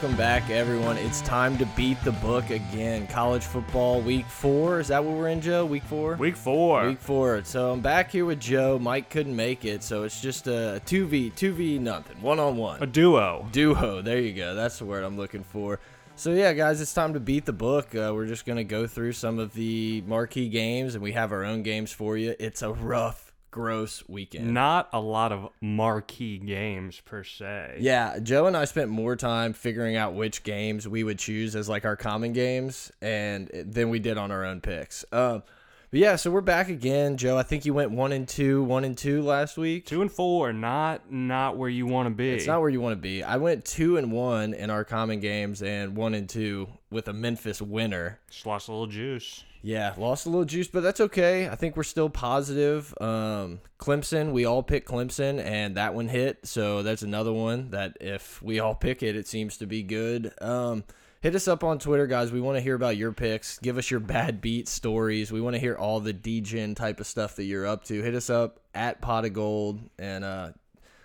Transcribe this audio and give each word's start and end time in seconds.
Welcome 0.00 0.16
back, 0.16 0.48
everyone. 0.48 0.96
It's 0.96 1.20
time 1.22 1.58
to 1.58 1.66
beat 1.74 2.00
the 2.04 2.12
book 2.12 2.50
again. 2.50 3.08
College 3.08 3.42
football 3.42 4.00
week 4.00 4.26
four. 4.26 4.78
Is 4.78 4.86
that 4.86 5.04
what 5.04 5.16
we're 5.16 5.26
in, 5.26 5.40
Joe? 5.40 5.66
Week 5.66 5.82
four? 5.82 6.14
Week 6.14 6.36
four. 6.36 6.86
Week 6.86 7.00
four. 7.00 7.42
So 7.42 7.72
I'm 7.72 7.80
back 7.80 8.12
here 8.12 8.24
with 8.24 8.38
Joe. 8.38 8.78
Mike 8.78 9.10
couldn't 9.10 9.34
make 9.34 9.64
it, 9.64 9.82
so 9.82 10.04
it's 10.04 10.20
just 10.20 10.46
a 10.46 10.80
2v, 10.86 11.32
2v 11.32 11.80
nothing, 11.80 12.22
one 12.22 12.38
on 12.38 12.56
one. 12.56 12.80
A 12.80 12.86
duo. 12.86 13.48
Duo. 13.50 14.00
There 14.00 14.20
you 14.20 14.34
go. 14.34 14.54
That's 14.54 14.78
the 14.78 14.84
word 14.84 15.02
I'm 15.02 15.16
looking 15.16 15.42
for. 15.42 15.80
So 16.14 16.30
yeah, 16.30 16.52
guys, 16.52 16.80
it's 16.80 16.94
time 16.94 17.14
to 17.14 17.20
beat 17.20 17.44
the 17.44 17.52
book. 17.52 17.92
Uh, 17.92 18.12
we're 18.14 18.28
just 18.28 18.46
gonna 18.46 18.62
go 18.62 18.86
through 18.86 19.14
some 19.14 19.40
of 19.40 19.52
the 19.54 20.04
marquee 20.06 20.48
games, 20.48 20.94
and 20.94 21.02
we 21.02 21.10
have 21.10 21.32
our 21.32 21.44
own 21.44 21.64
games 21.64 21.90
for 21.90 22.16
you. 22.16 22.36
It's 22.38 22.62
a 22.62 22.72
rough 22.72 23.27
gross 23.50 24.02
weekend. 24.08 24.52
Not 24.52 24.88
a 24.92 25.00
lot 25.00 25.32
of 25.32 25.50
marquee 25.60 26.38
games 26.38 27.00
per 27.04 27.24
se. 27.24 27.78
Yeah, 27.80 28.18
Joe 28.18 28.46
and 28.46 28.56
I 28.56 28.64
spent 28.64 28.90
more 28.90 29.16
time 29.16 29.52
figuring 29.52 29.96
out 29.96 30.14
which 30.14 30.42
games 30.42 30.86
we 30.86 31.04
would 31.04 31.18
choose 31.18 31.56
as 31.56 31.68
like 31.68 31.84
our 31.84 31.96
common 31.96 32.32
games, 32.32 32.92
and 33.00 33.48
than 33.52 33.90
we 33.90 33.98
did 33.98 34.18
on 34.18 34.30
our 34.30 34.44
own 34.44 34.60
picks. 34.60 35.04
Um, 35.12 35.42
but 35.90 36.00
yeah, 36.00 36.16
so 36.16 36.30
we're 36.30 36.42
back 36.42 36.68
again, 36.68 37.16
Joe. 37.16 37.38
I 37.38 37.42
think 37.42 37.64
you 37.64 37.72
went 37.72 37.90
one 37.90 38.12
and 38.12 38.28
two, 38.28 38.62
one 38.62 38.84
and 38.84 38.96
two 38.96 39.22
last 39.22 39.56
week. 39.56 39.86
Two 39.86 40.02
and 40.02 40.12
four, 40.12 40.52
not 40.52 41.10
not 41.10 41.56
where 41.56 41.70
you 41.70 41.86
want 41.86 42.08
to 42.08 42.14
be. 42.14 42.30
It's 42.30 42.46
not 42.46 42.60
where 42.60 42.68
you 42.68 42.82
want 42.82 42.92
to 42.92 43.00
be. 43.00 43.22
I 43.22 43.38
went 43.38 43.64
two 43.64 43.96
and 43.96 44.12
one 44.12 44.52
in 44.52 44.68
our 44.68 44.84
common 44.84 45.20
games, 45.20 45.62
and 45.62 45.96
one 45.96 46.12
and 46.12 46.28
two 46.28 46.68
with 46.90 47.08
a 47.08 47.14
Memphis 47.14 47.62
winner. 47.62 48.20
Just 48.30 48.44
lost 48.44 48.68
a 48.68 48.72
little 48.72 48.86
juice. 48.86 49.44
Yeah, 49.62 49.94
lost 49.96 50.26
a 50.26 50.30
little 50.30 50.44
juice, 50.44 50.68
but 50.68 50.82
that's 50.82 51.00
okay. 51.00 51.48
I 51.48 51.56
think 51.56 51.76
we're 51.76 51.82
still 51.82 52.08
positive. 52.08 52.94
Um, 53.00 53.60
Clemson, 53.78 54.32
we 54.32 54.44
all 54.44 54.62
picked 54.62 54.88
Clemson, 54.88 55.42
and 55.42 55.76
that 55.76 55.94
one 55.94 56.08
hit. 56.08 56.46
So 56.46 56.82
that's 56.82 57.02
another 57.02 57.32
one 57.32 57.70
that 57.70 57.96
if 58.00 58.40
we 58.40 58.60
all 58.60 58.74
pick 58.76 59.02
it, 59.02 59.16
it 59.16 59.26
seems 59.26 59.56
to 59.58 59.66
be 59.66 59.82
good. 59.82 60.32
Um, 60.40 60.84
hit 61.20 61.34
us 61.34 61.48
up 61.48 61.64
on 61.64 61.78
Twitter, 61.78 62.06
guys. 62.06 62.30
We 62.30 62.40
want 62.40 62.56
to 62.56 62.60
hear 62.60 62.74
about 62.74 62.96
your 62.96 63.12
picks. 63.12 63.58
Give 63.58 63.78
us 63.78 63.90
your 63.90 64.00
bad 64.00 64.40
beat 64.40 64.68
stories. 64.68 65.32
We 65.32 65.40
want 65.40 65.54
to 65.54 65.60
hear 65.60 65.74
all 65.74 66.00
the 66.00 66.14
DGen 66.14 66.76
type 66.76 67.00
of 67.00 67.06
stuff 67.06 67.36
that 67.36 67.44
you're 67.44 67.66
up 67.66 67.84
to. 67.84 68.00
Hit 68.00 68.14
us 68.14 68.30
up 68.30 68.60
at 68.74 69.00
Pot 69.00 69.24
of 69.24 69.32
Gold, 69.32 69.80
and 69.98 70.24
uh, 70.24 70.52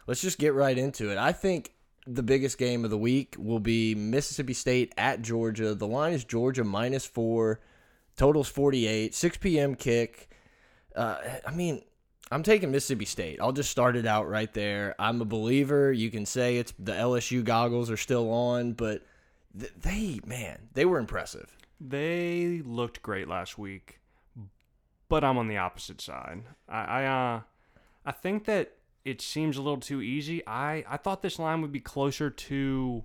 let's 0.06 0.22
just 0.22 0.38
get 0.38 0.54
right 0.54 0.78
into 0.78 1.12
it. 1.12 1.18
I 1.18 1.32
think 1.32 1.72
the 2.06 2.24
biggest 2.24 2.58
game 2.58 2.84
of 2.84 2.92
the 2.92 2.98
week 2.98 3.36
will 3.40 3.60
be 3.60 3.96
Mississippi 3.96 4.54
State 4.54 4.94
at 4.98 5.22
Georgia. 5.22 5.74
The 5.74 5.88
line 5.88 6.14
is 6.14 6.24
Georgia 6.24 6.64
minus 6.64 7.06
four. 7.06 7.62
Totals 8.16 8.48
48, 8.50 9.14
6 9.14 9.38
p.m. 9.38 9.76
kick. 9.76 10.30
Uh, 10.96 11.18
I 11.48 11.52
mean, 11.52 11.82
I'm 12.32 12.44
taking 12.44 12.72
Mississippi 12.72 13.06
State. 13.06 13.40
I'll 13.42 13.52
just 13.52 13.70
start 13.70 13.96
it 13.96 14.06
out 14.06 14.28
right 14.28 14.52
there. 14.54 14.96
I'm 15.00 15.22
a 15.22 15.26
believer. 15.26 15.92
You 15.92 16.10
can 16.10 16.26
say 16.26 16.58
it's 16.58 16.74
the 16.80 16.94
LSU 16.94 17.44
goggles 17.44 17.90
are 17.92 17.98
still 17.98 18.32
on, 18.32 18.74
but 18.74 19.04
they, 19.54 20.20
man, 20.26 20.70
they 20.74 20.86
were 20.86 21.00
impressive. 21.00 21.56
They 21.80 22.62
looked 22.66 23.02
great 23.02 23.28
last 23.28 23.58
week, 23.58 24.00
but 25.10 25.24
I'm 25.24 25.38
on 25.38 25.48
the 25.48 25.58
opposite 25.58 26.02
side. 26.02 26.44
I, 26.68 26.82
I, 26.82 27.06
uh, 27.06 27.42
I 28.06 28.12
think 28.12 28.46
that 28.46 28.74
it 29.06 29.22
seems 29.22 29.58
a 29.58 29.62
little 29.62 29.80
too 29.80 30.02
easy. 30.02 30.46
I, 30.48 30.84
I 30.88 30.98
thought 30.98 31.22
this 31.22 31.40
line 31.40 31.62
would 31.62 31.72
be 31.72 31.82
closer 31.82 32.30
to 32.30 33.04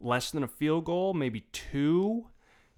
less 0.00 0.30
than 0.30 0.42
a 0.42 0.48
field 0.48 0.84
goal, 0.84 1.14
maybe 1.14 1.46
two. 1.52 2.26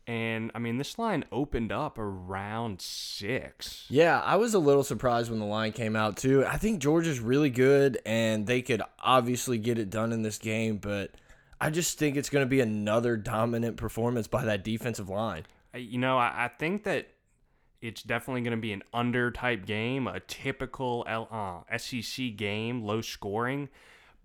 And 0.09 0.51
I 0.55 0.59
mean, 0.59 0.79
this 0.79 0.99
line 0.99 1.27
opened 1.31 1.71
up 1.71 1.99
around 1.99 2.81
six. 2.81 3.85
Yeah, 3.91 4.19
I 4.21 4.37
was 4.37 4.55
a 4.55 4.59
little 4.59 4.83
surprised 4.83 5.31
when 5.31 5.39
the 5.39 5.45
line 5.45 5.73
came 5.73 5.95
out, 5.95 6.17
too. 6.17 6.47
I 6.47 6.57
think 6.57 6.81
Georgia's 6.81 7.21
really 7.21 7.51
good, 7.51 8.01
and 8.07 8.47
they 8.47 8.63
could 8.63 8.81
obviously 8.99 9.59
get 9.59 9.79
it 9.79 9.91
done 9.91 10.13
in 10.13 10.23
this 10.23 10.39
game, 10.39 10.79
but 10.79 11.11
I 11.61 11.69
just 11.69 11.99
think 11.99 12.17
it's 12.17 12.31
going 12.31 12.43
to 12.43 12.49
be 12.49 12.63
another 12.63 13.19
dominant 13.19 13.77
performance 13.77 14.27
by 14.27 14.47
that 14.47 14.65
defensive 14.65 15.11
line. 15.11 15.45
You 15.75 15.99
know, 15.99 16.17
I, 16.17 16.47
I 16.47 16.51
think 16.59 16.85
that 16.85 17.09
it's 17.83 18.03
definitely 18.03 18.41
going 18.41 18.57
to 18.57 18.63
be 18.63 18.73
an 18.73 18.85
under 18.95 19.31
type 19.31 19.67
game, 19.67 20.07
a 20.07 20.21
typical 20.21 21.05
uh, 21.07 21.77
SEC 21.77 22.35
game, 22.35 22.83
low 22.83 23.03
scoring. 23.03 23.69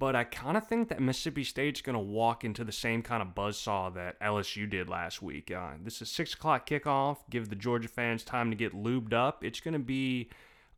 But 0.03 0.18
I 0.18 0.25
kind 0.25 0.58
of 0.58 0.68
think 0.68 0.90
that 0.90 1.00
Mississippi 1.00 1.46
State's 1.46 1.80
going 1.80 1.94
to 1.94 2.00
walk 2.02 2.44
into 2.44 2.66
the 2.66 2.74
same 2.74 3.02
kind 3.02 3.22
of 3.22 3.30
buzzsaw 3.30 3.94
that 3.94 4.19
LSU 4.19 4.69
did 4.69 4.90
last 4.90 5.22
week. 5.22 5.50
Uh, 5.50 5.75
this 5.81 6.02
is 6.02 6.12
six 6.12 6.34
o'clock 6.34 6.68
kickoff. 6.68 7.19
Give 7.30 7.47
the 7.47 7.56
Georgia 7.56 7.88
fans 7.88 8.25
time 8.25 8.50
to 8.50 8.56
get 8.58 8.74
lubed 8.74 9.14
up. 9.14 9.46
It's 9.46 9.62
going 9.62 9.75
to 9.75 9.80
be 9.80 10.28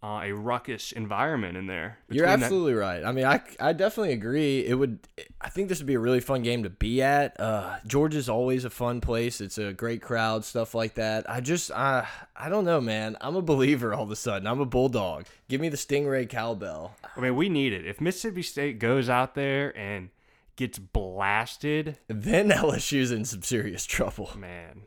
uh, 0.05 0.21
a 0.23 0.31
ruckus 0.31 0.91
environment 0.91 1.57
in 1.57 1.65
there. 1.65 1.97
You're 2.09 2.27
absolutely 2.27 2.73
that. 2.73 2.79
right. 2.79 3.03
I 3.03 3.11
mean, 3.11 3.25
I, 3.25 3.41
I 3.59 3.73
definitely 3.73 4.13
agree. 4.13 4.63
It 4.63 4.75
would. 4.75 4.99
I 5.41 5.49
think 5.49 5.67
this 5.67 5.79
would 5.79 5.87
be 5.87 5.95
a 5.95 5.99
really 5.99 6.19
fun 6.19 6.43
game 6.43 6.61
to 6.61 6.69
be 6.69 7.01
at. 7.01 7.39
Uh, 7.39 7.77
Georgia's 7.87 8.29
always 8.29 8.65
a 8.65 8.69
fun 8.69 9.01
place. 9.01 9.41
It's 9.41 9.57
a 9.57 9.73
great 9.73 10.03
crowd, 10.03 10.45
stuff 10.45 10.75
like 10.75 10.93
that. 10.95 11.27
I 11.27 11.41
just, 11.41 11.71
I, 11.71 12.07
I 12.35 12.49
don't 12.49 12.65
know, 12.65 12.79
man. 12.79 13.17
I'm 13.19 13.35
a 13.35 13.41
believer 13.41 13.95
all 13.95 14.03
of 14.03 14.11
a 14.11 14.15
sudden. 14.15 14.47
I'm 14.47 14.59
a 14.59 14.65
bulldog. 14.65 15.25
Give 15.49 15.59
me 15.59 15.69
the 15.69 15.77
Stingray 15.77 16.29
cowbell. 16.29 16.93
I 17.17 17.19
mean, 17.19 17.35
we 17.35 17.49
need 17.49 17.73
it. 17.73 17.87
If 17.87 17.99
Mississippi 17.99 18.43
State 18.43 18.77
goes 18.77 19.09
out 19.09 19.33
there 19.33 19.75
and 19.75 20.09
gets 20.55 20.77
blasted, 20.77 21.97
then 22.07 22.49
LSU's 22.51 23.11
in 23.11 23.25
some 23.25 23.41
serious 23.41 23.85
trouble. 23.85 24.29
Man. 24.37 24.83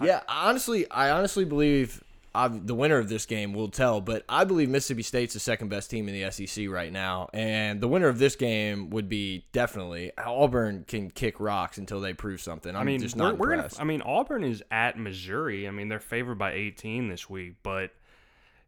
Yeah, 0.00 0.20
honestly, 0.28 0.88
I 0.90 1.10
honestly 1.10 1.44
believe 1.44 2.04
I've, 2.34 2.66
the 2.66 2.74
winner 2.74 2.98
of 2.98 3.08
this 3.08 3.26
game 3.26 3.52
will 3.52 3.68
tell, 3.68 4.00
but 4.00 4.24
I 4.28 4.44
believe 4.44 4.68
Mississippi 4.68 5.02
State's 5.02 5.34
the 5.34 5.40
second 5.40 5.68
best 5.68 5.90
team 5.90 6.08
in 6.08 6.14
the 6.14 6.30
SEC 6.30 6.68
right 6.68 6.92
now, 6.92 7.28
and 7.32 7.80
the 7.80 7.88
winner 7.88 8.08
of 8.08 8.18
this 8.18 8.36
game 8.36 8.90
would 8.90 9.08
be 9.08 9.46
definitely 9.52 10.12
Auburn 10.16 10.84
can 10.86 11.10
kick 11.10 11.40
rocks 11.40 11.78
until 11.78 12.00
they 12.00 12.12
prove 12.12 12.40
something. 12.40 12.74
I'm 12.76 12.82
i 12.82 12.84
mean, 12.84 13.00
just 13.00 13.16
not 13.16 13.36
we're. 13.36 13.50
We're 13.50 13.56
gonna, 13.56 13.70
I 13.78 13.84
mean, 13.84 14.02
Auburn 14.02 14.44
is 14.44 14.62
at 14.70 14.98
Missouri. 14.98 15.66
I 15.66 15.72
mean, 15.72 15.88
they're 15.88 15.98
favored 15.98 16.36
by 16.36 16.52
18 16.52 17.08
this 17.08 17.28
week, 17.28 17.56
but 17.62 17.90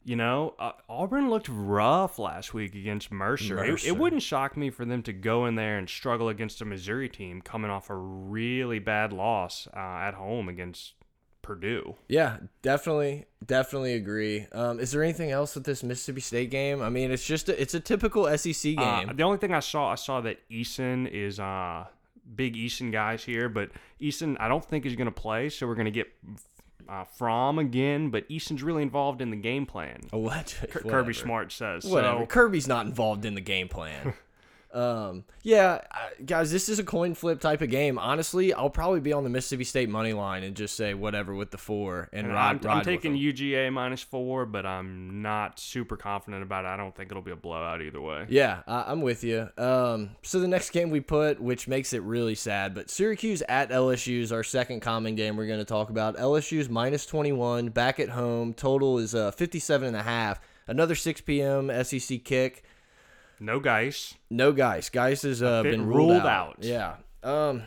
you 0.04 0.16
know, 0.16 0.54
uh, 0.58 0.72
Auburn 0.88 1.30
looked 1.30 1.48
rough 1.48 2.18
last 2.18 2.52
week 2.52 2.74
against 2.74 3.12
Mercer. 3.12 3.56
Mercer. 3.56 3.86
It, 3.86 3.90
it, 3.90 3.98
wouldn't 3.98 4.22
shock 4.22 4.56
me 4.56 4.70
for 4.70 4.84
them 4.84 5.02
to 5.04 5.12
go 5.12 5.46
in 5.46 5.54
there 5.54 5.78
and 5.78 5.88
struggle 5.88 6.28
against 6.28 6.60
a 6.60 6.64
Missouri 6.64 7.08
team 7.08 7.40
coming 7.40 7.70
off 7.70 7.90
a 7.90 7.94
really 7.94 8.80
bad 8.80 9.12
loss 9.12 9.68
uh, 9.72 9.78
at 9.78 10.14
home 10.14 10.48
against 10.48 10.94
Purdue. 11.42 11.96
Yeah, 12.08 12.38
definitely, 12.62 13.26
definitely 13.44 13.94
agree. 13.94 14.46
Um, 14.52 14.80
is 14.80 14.92
there 14.92 15.02
anything 15.02 15.30
else 15.30 15.54
with 15.54 15.64
this 15.64 15.82
Mississippi 15.82 16.20
State 16.20 16.50
game? 16.50 16.80
I 16.80 16.88
mean, 16.88 17.10
it's 17.10 17.26
just 17.26 17.48
a, 17.48 17.60
it's 17.60 17.74
a 17.74 17.80
typical 17.80 18.26
SEC 18.38 18.78
uh, 18.78 19.00
game. 19.00 19.10
Uh, 19.10 19.12
the 19.12 19.22
only 19.22 19.38
thing 19.38 19.52
I 19.52 19.60
saw, 19.60 19.90
I 19.90 19.96
saw 19.96 20.20
that 20.22 20.38
Eason 20.50 21.08
is 21.10 21.40
uh, 21.40 21.86
big 22.34 22.54
Eason 22.54 22.92
guys 22.92 23.24
here, 23.24 23.48
but 23.48 23.70
Eason 24.00 24.36
I 24.40 24.48
don't 24.48 24.64
think 24.64 24.86
is 24.86 24.94
going 24.94 25.06
to 25.06 25.12
play, 25.12 25.48
so 25.48 25.66
we're 25.66 25.74
going 25.74 25.86
to 25.86 25.90
get 25.90 26.08
uh, 26.88 27.04
Fromm 27.04 27.58
again, 27.58 28.10
but 28.10 28.28
Eason's 28.28 28.62
really 28.62 28.82
involved 28.82 29.20
in 29.20 29.30
the 29.30 29.36
game 29.36 29.66
plan. 29.66 30.00
What? 30.10 30.58
Kirby 30.70 31.14
Smart 31.14 31.52
says. 31.52 31.84
Whatever. 31.84 32.20
So, 32.20 32.26
Kirby's 32.26 32.68
not 32.68 32.86
involved 32.86 33.24
in 33.24 33.34
the 33.34 33.40
game 33.40 33.68
plan. 33.68 34.14
Um, 34.72 35.24
yeah, 35.42 35.80
guys, 36.24 36.50
this 36.50 36.68
is 36.68 36.78
a 36.78 36.84
coin 36.84 37.14
flip 37.14 37.40
type 37.40 37.60
of 37.62 37.70
game. 37.70 37.98
Honestly, 37.98 38.54
I'll 38.54 38.70
probably 38.70 39.00
be 39.00 39.12
on 39.12 39.24
the 39.24 39.30
Mississippi 39.30 39.64
State 39.64 39.88
money 39.88 40.12
line 40.12 40.42
and 40.42 40.56
just 40.56 40.76
say 40.76 40.94
whatever 40.94 41.34
with 41.34 41.50
the 41.50 41.58
four 41.58 42.08
and, 42.12 42.26
and 42.26 42.34
ride. 42.34 42.56
I'm, 42.56 42.58
ride 42.58 42.78
I'm 42.78 42.84
taking 42.84 43.14
UGA 43.14 43.72
minus 43.72 44.02
four, 44.02 44.46
but 44.46 44.64
I'm 44.64 45.22
not 45.22 45.58
super 45.58 45.96
confident 45.96 46.42
about 46.42 46.64
it. 46.64 46.68
I 46.68 46.76
don't 46.76 46.94
think 46.94 47.10
it'll 47.10 47.22
be 47.22 47.32
a 47.32 47.36
blowout 47.36 47.82
either 47.82 48.00
way. 48.00 48.26
Yeah, 48.28 48.62
I'm 48.66 49.02
with 49.02 49.24
you. 49.24 49.48
Um, 49.58 50.10
so 50.22 50.40
the 50.40 50.48
next 50.48 50.70
game 50.70 50.90
we 50.90 51.00
put, 51.00 51.40
which 51.40 51.68
makes 51.68 51.92
it 51.92 52.02
really 52.02 52.34
sad, 52.34 52.74
but 52.74 52.88
Syracuse 52.88 53.42
at 53.48 53.70
LSU 53.70 54.20
is 54.20 54.32
our 54.32 54.42
second 54.42 54.80
common 54.80 55.14
game 55.14 55.36
we're 55.36 55.46
going 55.46 55.58
to 55.58 55.64
talk 55.64 55.90
about. 55.90 56.16
LSU's 56.16 56.68
minus 56.68 57.04
21 57.06 57.68
back 57.68 58.00
at 58.00 58.08
home. 58.08 58.54
Total 58.54 58.98
is 58.98 59.14
uh, 59.14 59.30
57 59.32 59.88
and 59.88 59.96
a 59.96 60.02
half. 60.02 60.40
Another 60.66 60.94
6 60.94 61.20
p.m. 61.22 61.70
SEC 61.84 62.22
kick. 62.24 62.64
No 63.42 63.58
Guice. 63.58 64.14
No 64.30 64.52
Guice. 64.52 64.88
Guice 64.88 65.22
has 65.22 65.42
uh, 65.42 65.64
been, 65.64 65.72
been 65.72 65.86
ruled, 65.86 66.10
ruled 66.10 66.22
out. 66.22 66.26
out. 66.26 66.56
Yeah. 66.60 66.94
Um, 67.24 67.64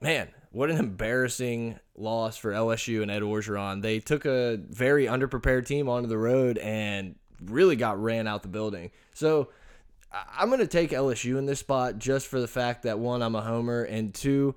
man, 0.00 0.28
what 0.52 0.70
an 0.70 0.78
embarrassing 0.78 1.78
loss 1.96 2.38
for 2.38 2.50
LSU 2.50 3.02
and 3.02 3.10
Ed 3.10 3.20
Orgeron. 3.22 3.82
They 3.82 4.00
took 4.00 4.24
a 4.24 4.56
very 4.56 5.04
underprepared 5.04 5.66
team 5.66 5.88
onto 5.88 6.08
the 6.08 6.16
road 6.16 6.56
and 6.56 7.16
really 7.44 7.76
got 7.76 8.02
ran 8.02 8.26
out 8.26 8.40
the 8.40 8.48
building. 8.48 8.90
So 9.12 9.50
I'm 10.34 10.48
going 10.48 10.60
to 10.60 10.66
take 10.66 10.90
LSU 10.90 11.36
in 11.36 11.44
this 11.44 11.60
spot 11.60 11.98
just 11.98 12.26
for 12.26 12.40
the 12.40 12.48
fact 12.48 12.84
that 12.84 12.98
one, 12.98 13.22
I'm 13.22 13.34
a 13.34 13.42
homer, 13.42 13.82
and 13.82 14.14
two, 14.14 14.54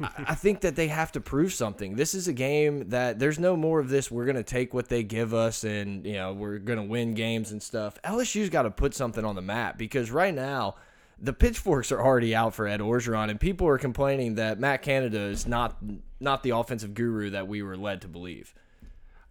I 0.00 0.34
think 0.34 0.60
that 0.62 0.76
they 0.76 0.88
have 0.88 1.12
to 1.12 1.20
prove 1.20 1.52
something. 1.52 1.96
This 1.96 2.14
is 2.14 2.28
a 2.28 2.32
game 2.32 2.88
that 2.90 3.18
there's 3.18 3.38
no 3.38 3.56
more 3.56 3.80
of 3.80 3.88
this. 3.88 4.10
We're 4.10 4.26
gonna 4.26 4.42
take 4.42 4.72
what 4.72 4.88
they 4.88 5.02
give 5.02 5.34
us, 5.34 5.64
and 5.64 6.04
you 6.06 6.14
know 6.14 6.32
we're 6.32 6.58
gonna 6.58 6.84
win 6.84 7.14
games 7.14 7.52
and 7.52 7.62
stuff. 7.62 7.98
LSU's 8.04 8.50
got 8.50 8.62
to 8.62 8.70
put 8.70 8.94
something 8.94 9.24
on 9.24 9.34
the 9.34 9.42
map 9.42 9.78
because 9.78 10.10
right 10.10 10.34
now 10.34 10.76
the 11.18 11.32
pitchforks 11.32 11.92
are 11.92 12.00
already 12.00 12.34
out 12.34 12.54
for 12.54 12.66
Ed 12.66 12.80
Orgeron, 12.80 13.30
and 13.30 13.38
people 13.38 13.66
are 13.68 13.78
complaining 13.78 14.36
that 14.36 14.58
Matt 14.58 14.82
Canada 14.82 15.20
is 15.20 15.46
not 15.46 15.76
not 16.20 16.42
the 16.42 16.50
offensive 16.50 16.94
guru 16.94 17.30
that 17.30 17.48
we 17.48 17.62
were 17.62 17.76
led 17.76 18.00
to 18.02 18.08
believe. 18.08 18.54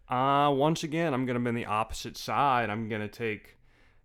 Uh, 0.10 0.51
once 0.56 0.83
again, 0.83 1.13
I'm 1.13 1.25
gonna 1.25 1.39
be 1.39 1.50
on 1.50 1.56
the 1.56 1.66
opposite 1.66 2.18
side. 2.18 2.69
I'm 2.69 2.89
gonna 2.89 3.07
take 3.07 3.58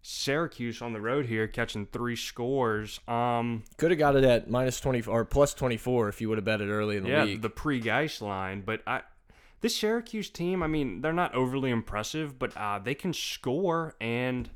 Syracuse 0.06 0.83
on 0.83 0.93
the 0.93 1.01
road 1.01 1.25
here, 1.25 1.49
catching 1.49 1.87
three 1.87 2.15
scores. 2.15 3.01
Um, 3.09 3.65
Could 3.79 3.91
have 3.91 3.99
got 3.99 4.17
it 4.17 4.23
at 4.23 4.51
minus 4.51 4.79
20 4.79 5.05
or 5.05 5.25
plus 5.25 5.55
24 5.55 6.11
if 6.11 6.21
you 6.21 6.29
would 6.29 6.37
have 6.37 6.45
bet 6.45 6.61
it 6.61 6.69
early 6.69 6.99
in 6.99 7.05
the 7.05 7.09
yeah, 7.09 7.25
week. 7.25 7.41
the 7.41 7.49
pre-Guice 7.49 8.21
line, 8.21 8.62
but 8.65 8.83
I. 8.87 9.01
This 9.62 9.75
Syracuse 9.77 10.29
team, 10.29 10.62
I 10.62 10.67
mean, 10.67 11.01
they're 11.01 11.15
not 11.15 11.35
overly 11.35 11.71
impressive, 11.71 12.39
but 12.39 12.55
uh, 12.55 12.81
they 12.81 12.95
can 12.95 13.15
score, 13.15 13.95
and 13.99 14.51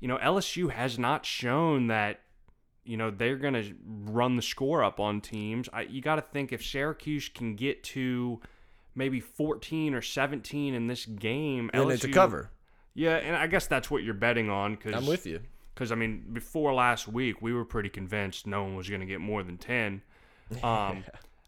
you 0.00 0.08
know 0.08 0.18
LSU 0.18 0.72
has 0.72 0.98
not 0.98 1.24
shown 1.24 1.86
that 1.86 2.22
you 2.84 2.96
know 2.96 3.12
they're 3.12 3.36
going 3.36 3.54
to 3.54 3.72
run 3.86 4.34
the 4.34 4.42
score 4.42 4.82
up 4.82 4.98
on 4.98 5.20
teams. 5.20 5.68
I, 5.72 5.82
you 5.82 6.02
got 6.02 6.16
to 6.16 6.22
think 6.22 6.52
if 6.52 6.64
Syracuse 6.64 7.28
can 7.28 7.54
get 7.54 7.84
to 7.84 8.40
maybe 8.96 9.20
14 9.20 9.94
or 9.94 10.02
17 10.02 10.74
in 10.74 10.88
this 10.88 11.06
game, 11.06 11.70
and 11.72 11.84
LSU, 11.84 11.94
it's 11.94 12.04
a 12.04 12.08
cover. 12.08 12.50
Yeah, 12.94 13.16
and 13.16 13.36
I 13.36 13.46
guess 13.46 13.66
that's 13.66 13.90
what 13.90 14.02
you're 14.02 14.14
betting 14.14 14.50
on 14.50 14.74
because 14.74 14.94
I'm 14.94 15.06
with 15.06 15.26
you. 15.26 15.40
because 15.74 15.92
I 15.92 15.94
mean, 15.94 16.24
before 16.32 16.74
last 16.74 17.06
week, 17.08 17.40
we 17.40 17.52
were 17.52 17.64
pretty 17.64 17.88
convinced 17.88 18.46
no 18.46 18.62
one 18.64 18.74
was 18.76 18.88
going 18.88 19.00
to 19.00 19.06
get 19.06 19.20
more 19.20 19.42
than 19.42 19.56
ten. 19.58 20.02
Um, 20.64 21.04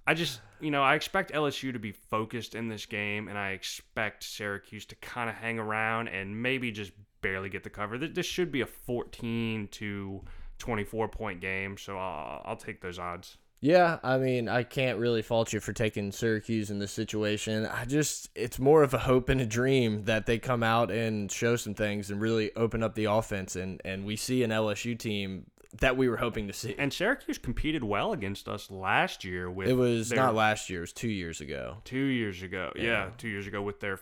I 0.07 0.15
just, 0.15 0.41
you 0.61 0.71
know, 0.71 0.83
I 0.83 0.95
expect 0.95 1.33
LSU 1.33 1.73
to 1.73 1.79
be 1.81 1.91
focused 1.93 2.55
in 2.55 2.69
this 2.69 2.87
game, 2.87 3.27
and 3.29 3.37
I 3.37 3.51
expect 3.51 4.23
Syracuse 4.25 4.85
to 4.87 4.95
kind 4.97 5.29
of 5.29 5.35
hang 5.37 5.59
around 5.59 6.09
and 6.09 6.41
maybe 6.41 6.71
just 6.71 6.93
barely 7.21 7.49
get 7.49 7.65
the 7.65 7.71
cover. 7.71 7.99
Th- 7.99 8.15
This 8.15 8.27
should 8.27 8.51
be 8.53 8.61
a 8.61 8.67
14 8.67 9.69
to 9.73 10.23
24 10.59 11.09
point 11.09 11.41
game, 11.41 11.77
so 11.77 11.99
I'll, 11.99 12.43
I'll 12.45 12.57
take 12.57 12.81
those 12.81 12.99
odds. 12.99 13.37
Yeah, 13.65 14.01
I 14.03 14.19
mean, 14.19 14.49
I 14.49 14.65
can't 14.65 14.99
really 14.99 15.23
fault 15.23 15.53
you 15.53 15.61
for 15.61 15.73
taking 15.73 16.11
Syracuse 16.11 16.69
in 16.69 16.81
this 16.81 16.91
situation. 16.91 17.65
I 17.65 17.85
just, 17.85 18.29
it's 18.35 18.59
more 18.59 18.83
of 18.83 18.93
a 18.93 18.99
hope 18.99 19.29
and 19.29 19.41
a 19.41 19.47
dream 19.47 20.05
that 20.07 20.27
they 20.27 20.39
come 20.41 20.65
out 20.65 20.91
and 20.91 21.31
show 21.31 21.55
some 21.55 21.73
things 21.75 22.11
and 22.11 22.21
really 22.21 22.51
open 22.57 22.83
up 22.83 22.97
the 22.97 23.05
offense. 23.05 23.55
And, 23.55 23.81
and 23.85 24.05
we 24.05 24.17
see 24.17 24.43
an 24.43 24.51
LSU 24.51 24.99
team 24.99 25.47
that 25.79 25.97
we 25.97 26.09
were 26.09 26.17
hoping 26.17 26.49
to 26.49 26.53
see. 26.53 26.75
And 26.77 26.93
Syracuse 26.93 27.39
competed 27.39 27.85
well 27.85 28.13
against 28.13 28.49
us 28.49 28.69
last 28.69 29.25
year 29.25 29.49
with 29.49 29.69
It 29.69 29.75
was 29.75 30.09
their- 30.09 30.19
not 30.19 30.35
last 30.35 30.69
year, 30.69 30.81
it 30.81 30.83
was 30.83 30.93
two 30.93 31.09
years 31.09 31.41
ago. 31.41 31.77
two 31.85 31.97
years 31.97 32.43
ago. 32.43 32.73
Yeah. 32.75 32.83
Yeah. 32.83 33.09
two 33.17 33.29
years 33.29 33.47
ago 33.47 33.63
with 33.63 33.79
their 33.79 34.01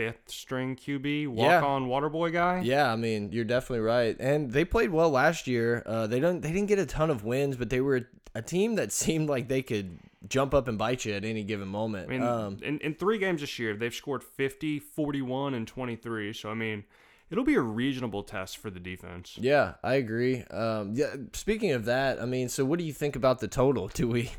fifth 0.00 0.30
string 0.30 0.76
QB, 0.76 1.28
walk 1.28 1.62
on 1.62 1.88
water 1.88 2.08
boy 2.08 2.30
guy. 2.30 2.62
Yeah, 2.64 2.90
I 2.92 2.96
mean, 2.96 3.32
you're 3.32 3.44
definitely 3.44 3.84
right. 3.84 4.16
And 4.18 4.50
they 4.50 4.64
played 4.64 4.90
well 4.90 5.10
last 5.10 5.46
year. 5.46 5.82
Uh, 5.84 6.06
they 6.06 6.20
don't 6.20 6.40
they 6.40 6.52
didn't 6.52 6.68
get 6.68 6.78
a 6.78 6.86
ton 6.86 7.10
of 7.10 7.24
wins, 7.24 7.56
but 7.56 7.70
they 7.70 7.80
were 7.80 8.08
a 8.34 8.42
team 8.42 8.76
that 8.76 8.92
seemed 9.02 9.28
like 9.28 9.48
they 9.48 9.62
could 9.62 9.98
jump 10.28 10.54
up 10.54 10.68
and 10.68 10.78
bite 10.78 11.04
you 11.04 11.14
at 11.14 11.24
any 11.24 11.44
given 11.44 11.68
moment. 11.68 12.08
I 12.08 12.10
mean, 12.10 12.22
um, 12.22 12.58
in, 12.62 12.78
in 12.80 12.94
three 12.94 13.18
games 13.18 13.40
this 13.40 13.58
year, 13.58 13.74
they've 13.74 13.94
scored 13.94 14.22
50, 14.22 14.78
41, 14.78 15.54
and 15.54 15.66
23. 15.66 16.32
So, 16.34 16.50
I 16.50 16.54
mean, 16.54 16.84
it'll 17.30 17.44
be 17.44 17.54
a 17.54 17.60
reasonable 17.60 18.22
test 18.22 18.58
for 18.58 18.70
the 18.70 18.80
defense. 18.80 19.36
yeah, 19.38 19.74
I 19.82 19.94
agree. 19.94 20.42
Um, 20.44 20.92
yeah, 20.94 21.14
speaking 21.32 21.72
of 21.72 21.86
that, 21.86 22.20
I 22.20 22.26
mean, 22.26 22.48
so 22.48 22.64
what 22.64 22.78
do 22.78 22.84
you 22.84 22.92
think 22.92 23.16
about 23.16 23.40
the 23.40 23.48
total? 23.48 23.88
Do 23.94 24.08
we 24.08 24.30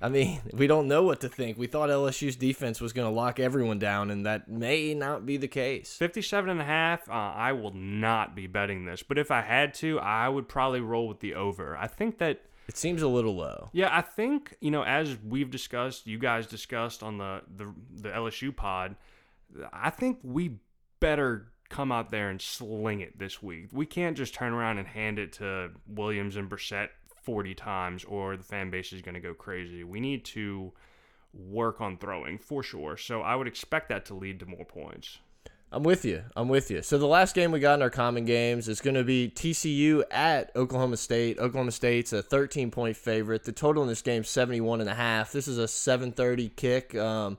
I 0.00 0.08
mean, 0.08 0.40
we 0.52 0.66
don't 0.66 0.88
know 0.88 1.02
what 1.02 1.20
to 1.20 1.28
think. 1.28 1.58
We 1.58 1.66
thought 1.66 1.88
LSU's 1.88 2.36
defense 2.36 2.80
was 2.80 2.92
going 2.92 3.08
to 3.08 3.14
lock 3.14 3.40
everyone 3.40 3.78
down 3.78 4.10
and 4.10 4.26
that 4.26 4.48
may 4.48 4.94
not 4.94 5.26
be 5.26 5.36
the 5.36 5.48
case. 5.48 5.96
57 5.96 6.50
and 6.50 6.60
a 6.60 6.64
half, 6.64 7.08
uh, 7.08 7.12
I 7.12 7.52
will 7.52 7.72
not 7.72 8.34
be 8.34 8.46
betting 8.46 8.84
this. 8.84 9.02
But 9.02 9.18
if 9.18 9.30
I 9.30 9.42
had 9.42 9.74
to, 9.74 9.98
I 10.00 10.28
would 10.28 10.48
probably 10.48 10.80
roll 10.80 11.08
with 11.08 11.20
the 11.20 11.34
over. 11.34 11.76
I 11.76 11.86
think 11.86 12.18
that 12.18 12.42
It 12.68 12.76
seems 12.76 13.02
a 13.02 13.08
little 13.08 13.36
low. 13.36 13.70
Yeah, 13.72 13.96
I 13.96 14.02
think 14.02 14.56
you 14.60 14.70
know, 14.70 14.82
as 14.82 15.16
we've 15.24 15.50
discussed, 15.50 16.06
you 16.06 16.18
guys 16.18 16.46
discussed 16.46 17.02
on 17.02 17.18
the 17.18 17.42
the, 17.56 17.72
the 17.94 18.08
LSU 18.10 18.54
pod. 18.54 18.96
I 19.72 19.90
think 19.90 20.18
we 20.22 20.56
better 21.00 21.48
come 21.68 21.90
out 21.90 22.10
there 22.10 22.28
and 22.28 22.40
sling 22.40 23.00
it 23.00 23.18
this 23.18 23.42
week. 23.42 23.68
We 23.72 23.86
can't 23.86 24.16
just 24.16 24.34
turn 24.34 24.52
around 24.52 24.78
and 24.78 24.86
hand 24.86 25.18
it 25.18 25.32
to 25.34 25.70
Williams 25.88 26.36
and 26.36 26.48
Brossette 26.50 26.90
forty 27.26 27.54
times, 27.54 28.04
or 28.04 28.36
the 28.36 28.44
fan 28.44 28.70
base 28.70 28.92
is 28.92 29.02
going 29.02 29.16
to 29.16 29.20
go 29.20 29.34
crazy. 29.34 29.84
We 29.84 30.00
need 30.00 30.24
to 30.26 30.72
work 31.34 31.80
on 31.80 31.98
throwing 31.98 32.38
for 32.38 32.62
sure. 32.62 32.96
So 32.96 33.20
I 33.20 33.36
would 33.36 33.48
expect 33.48 33.90
that 33.90 34.06
to 34.06 34.14
lead 34.14 34.40
to 34.40 34.46
more 34.46 34.64
points. 34.64 35.18
I'm 35.72 35.82
with 35.82 36.04
you. 36.04 36.22
I'm 36.36 36.48
with 36.48 36.70
you. 36.70 36.80
So 36.80 36.96
the 36.96 37.06
last 37.06 37.34
game 37.34 37.50
we 37.50 37.58
got 37.58 37.74
in 37.74 37.82
our 37.82 37.90
common 37.90 38.24
games 38.24 38.68
is 38.68 38.80
going 38.80 38.94
to 38.94 39.02
be 39.02 39.32
TCU 39.34 40.04
at 40.12 40.54
Oklahoma 40.54 40.96
State. 40.96 41.38
Oklahoma 41.38 41.72
State's 41.72 42.12
a 42.12 42.22
13 42.22 42.70
point 42.70 42.96
favorite. 42.96 43.42
The 43.42 43.52
total 43.52 43.82
in 43.82 43.88
this 43.88 44.00
game 44.00 44.22
is 44.22 44.28
71 44.28 44.80
and 44.80 44.88
a 44.88 44.94
half. 44.94 45.32
This 45.32 45.48
is 45.48 45.58
a 45.58 45.64
7:30 45.64 46.54
kick. 46.54 46.94
Um, 46.94 47.38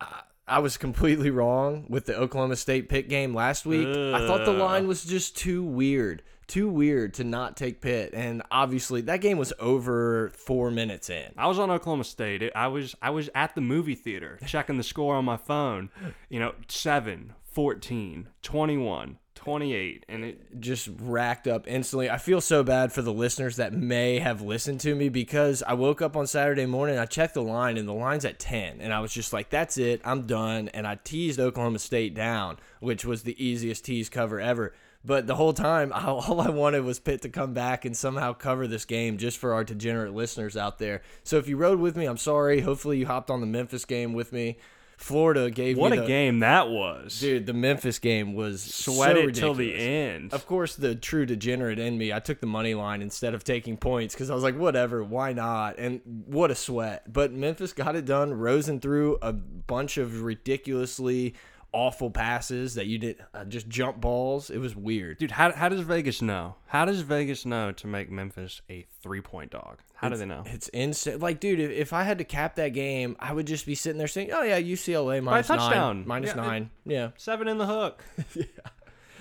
I, 0.00 0.20
I 0.46 0.58
was 0.58 0.76
completely 0.76 1.30
wrong 1.30 1.86
with 1.88 2.04
the 2.04 2.16
Oklahoma 2.16 2.56
State 2.56 2.88
pick 2.90 3.08
game 3.08 3.34
last 3.34 3.64
week. 3.64 3.88
I 3.88 4.26
thought 4.26 4.44
the 4.44 4.52
line 4.52 4.86
was 4.86 5.04
just 5.04 5.36
too 5.36 5.64
weird. 5.64 6.22
Too 6.48 6.68
weird 6.68 7.14
to 7.14 7.24
not 7.24 7.56
take 7.56 7.80
Pitt, 7.80 8.14
and 8.14 8.42
obviously 8.50 9.02
that 9.02 9.20
game 9.20 9.38
was 9.38 9.52
over 9.60 10.30
four 10.30 10.70
minutes 10.70 11.10
in. 11.10 11.32
I 11.36 11.46
was 11.46 11.58
on 11.58 11.70
Oklahoma 11.70 12.04
State. 12.04 12.50
I 12.56 12.68
was 12.68 12.94
I 13.02 13.10
was 13.10 13.28
at 13.34 13.54
the 13.54 13.60
movie 13.60 13.94
theater 13.94 14.38
checking 14.46 14.78
the 14.78 14.82
score 14.82 15.14
on 15.14 15.26
my 15.26 15.36
phone. 15.36 15.90
You 16.30 16.40
know, 16.40 16.54
7, 16.66 17.34
14, 17.44 18.28
21, 18.42 19.18
28 19.34 20.04
and 20.08 20.24
it 20.24 20.60
just 20.60 20.88
racked 21.00 21.46
up 21.46 21.68
instantly. 21.68 22.10
I 22.10 22.18
feel 22.18 22.40
so 22.40 22.64
bad 22.64 22.92
for 22.92 23.02
the 23.02 23.12
listeners 23.12 23.56
that 23.56 23.72
may 23.72 24.18
have 24.18 24.42
listened 24.42 24.80
to 24.80 24.94
me 24.94 25.08
because 25.08 25.62
I 25.62 25.74
woke 25.74 26.02
up 26.02 26.16
on 26.16 26.26
Saturday 26.26 26.66
morning, 26.66 26.98
I 26.98 27.06
checked 27.06 27.34
the 27.34 27.42
line, 27.42 27.78
and 27.78 27.86
the 27.86 27.92
line's 27.92 28.24
at 28.24 28.38
10. 28.38 28.80
And 28.80 28.92
I 28.92 29.00
was 29.00 29.12
just 29.12 29.32
like, 29.32 29.48
that's 29.48 29.78
it, 29.78 30.00
I'm 30.04 30.26
done. 30.26 30.68
And 30.74 30.86
I 30.86 30.98
teased 31.04 31.38
Oklahoma 31.38 31.78
State 31.78 32.14
down, 32.14 32.58
which 32.80 33.04
was 33.04 33.22
the 33.22 33.42
easiest 33.42 33.84
tease 33.84 34.08
cover 34.08 34.40
ever. 34.40 34.74
But 35.04 35.26
the 35.26 35.36
whole 35.36 35.52
time, 35.52 35.92
all 35.94 36.40
I 36.40 36.50
wanted 36.50 36.84
was 36.84 36.98
Pitt 36.98 37.22
to 37.22 37.28
come 37.28 37.54
back 37.54 37.84
and 37.84 37.96
somehow 37.96 38.32
cover 38.32 38.66
this 38.66 38.84
game 38.84 39.18
just 39.18 39.38
for 39.38 39.54
our 39.54 39.64
degenerate 39.64 40.14
listeners 40.14 40.56
out 40.56 40.78
there. 40.78 41.02
So 41.22 41.38
if 41.38 41.48
you 41.48 41.56
rode 41.56 41.80
with 41.80 41.96
me, 41.96 42.06
I'm 42.06 42.16
sorry. 42.16 42.60
Hopefully, 42.60 42.98
you 42.98 43.06
hopped 43.06 43.30
on 43.30 43.40
the 43.40 43.46
Memphis 43.46 43.84
game 43.84 44.12
with 44.12 44.32
me. 44.32 44.58
Florida 44.98 45.48
gave 45.48 45.78
what 45.78 45.92
me 45.92 45.98
a 45.98 46.06
game 46.06 46.40
that 46.40 46.68
was. 46.68 47.20
Dude, 47.20 47.46
the 47.46 47.52
Memphis 47.52 48.00
game 48.00 48.34
was 48.34 48.60
Sweat 48.60 49.16
so 49.16 49.30
till 49.30 49.54
the 49.54 49.72
end. 49.72 50.34
Of 50.34 50.44
course, 50.44 50.74
the 50.74 50.96
true 50.96 51.24
degenerate 51.24 51.78
in 51.78 51.96
me, 51.96 52.12
I 52.12 52.18
took 52.18 52.40
the 52.40 52.48
money 52.48 52.74
line 52.74 53.00
instead 53.00 53.32
of 53.32 53.44
taking 53.44 53.76
points 53.76 54.14
because 54.14 54.28
I 54.28 54.34
was 54.34 54.42
like, 54.42 54.58
whatever, 54.58 55.04
why 55.04 55.32
not? 55.32 55.78
And 55.78 56.00
what 56.26 56.50
a 56.50 56.56
sweat. 56.56 57.12
But 57.12 57.32
Memphis 57.32 57.72
got 57.72 57.94
it 57.94 58.06
done. 58.06 58.34
Rosen 58.34 58.80
threw 58.80 59.18
a 59.22 59.32
bunch 59.32 59.98
of 59.98 60.22
ridiculously 60.22 61.34
awful 61.72 62.10
passes 62.10 62.74
that 62.74 62.86
you 62.86 62.98
did, 62.98 63.24
uh, 63.34 63.44
just 63.44 63.68
jump 63.68 64.00
balls. 64.00 64.50
It 64.50 64.58
was 64.58 64.74
weird. 64.74 65.18
Dude, 65.18 65.30
how, 65.32 65.52
how 65.52 65.68
does 65.68 65.80
Vegas 65.80 66.22
know? 66.22 66.54
How 66.66 66.84
does 66.84 67.00
Vegas 67.02 67.44
know 67.44 67.72
to 67.72 67.86
make 67.86 68.10
Memphis 68.10 68.60
a 68.70 68.86
three 69.02 69.20
point 69.20 69.50
dog? 69.50 69.78
How 69.94 70.08
do 70.08 70.16
they 70.16 70.24
know? 70.26 70.44
It's 70.46 70.68
insane. 70.68 71.18
Like, 71.18 71.40
dude, 71.40 71.58
if, 71.60 71.70
if 71.70 71.92
I 71.92 72.04
had 72.04 72.18
to 72.18 72.24
cap 72.24 72.54
that 72.56 72.68
game, 72.68 73.16
I 73.18 73.32
would 73.32 73.46
just 73.46 73.66
be 73.66 73.74
sitting 73.74 73.98
there 73.98 74.06
saying, 74.08 74.30
oh, 74.32 74.42
yeah, 74.42 74.60
UCLA 74.60 75.22
minus 75.22 75.48
touchdown. 75.48 75.98
nine. 75.98 76.06
Minus 76.06 76.28
Yeah, 76.34 76.42
it- 76.42 76.46
nine. 76.46 76.70
yeah. 76.84 77.10
Seven 77.16 77.48
in 77.48 77.58
the 77.58 77.66
hook. 77.66 78.04
yeah, 78.34 78.44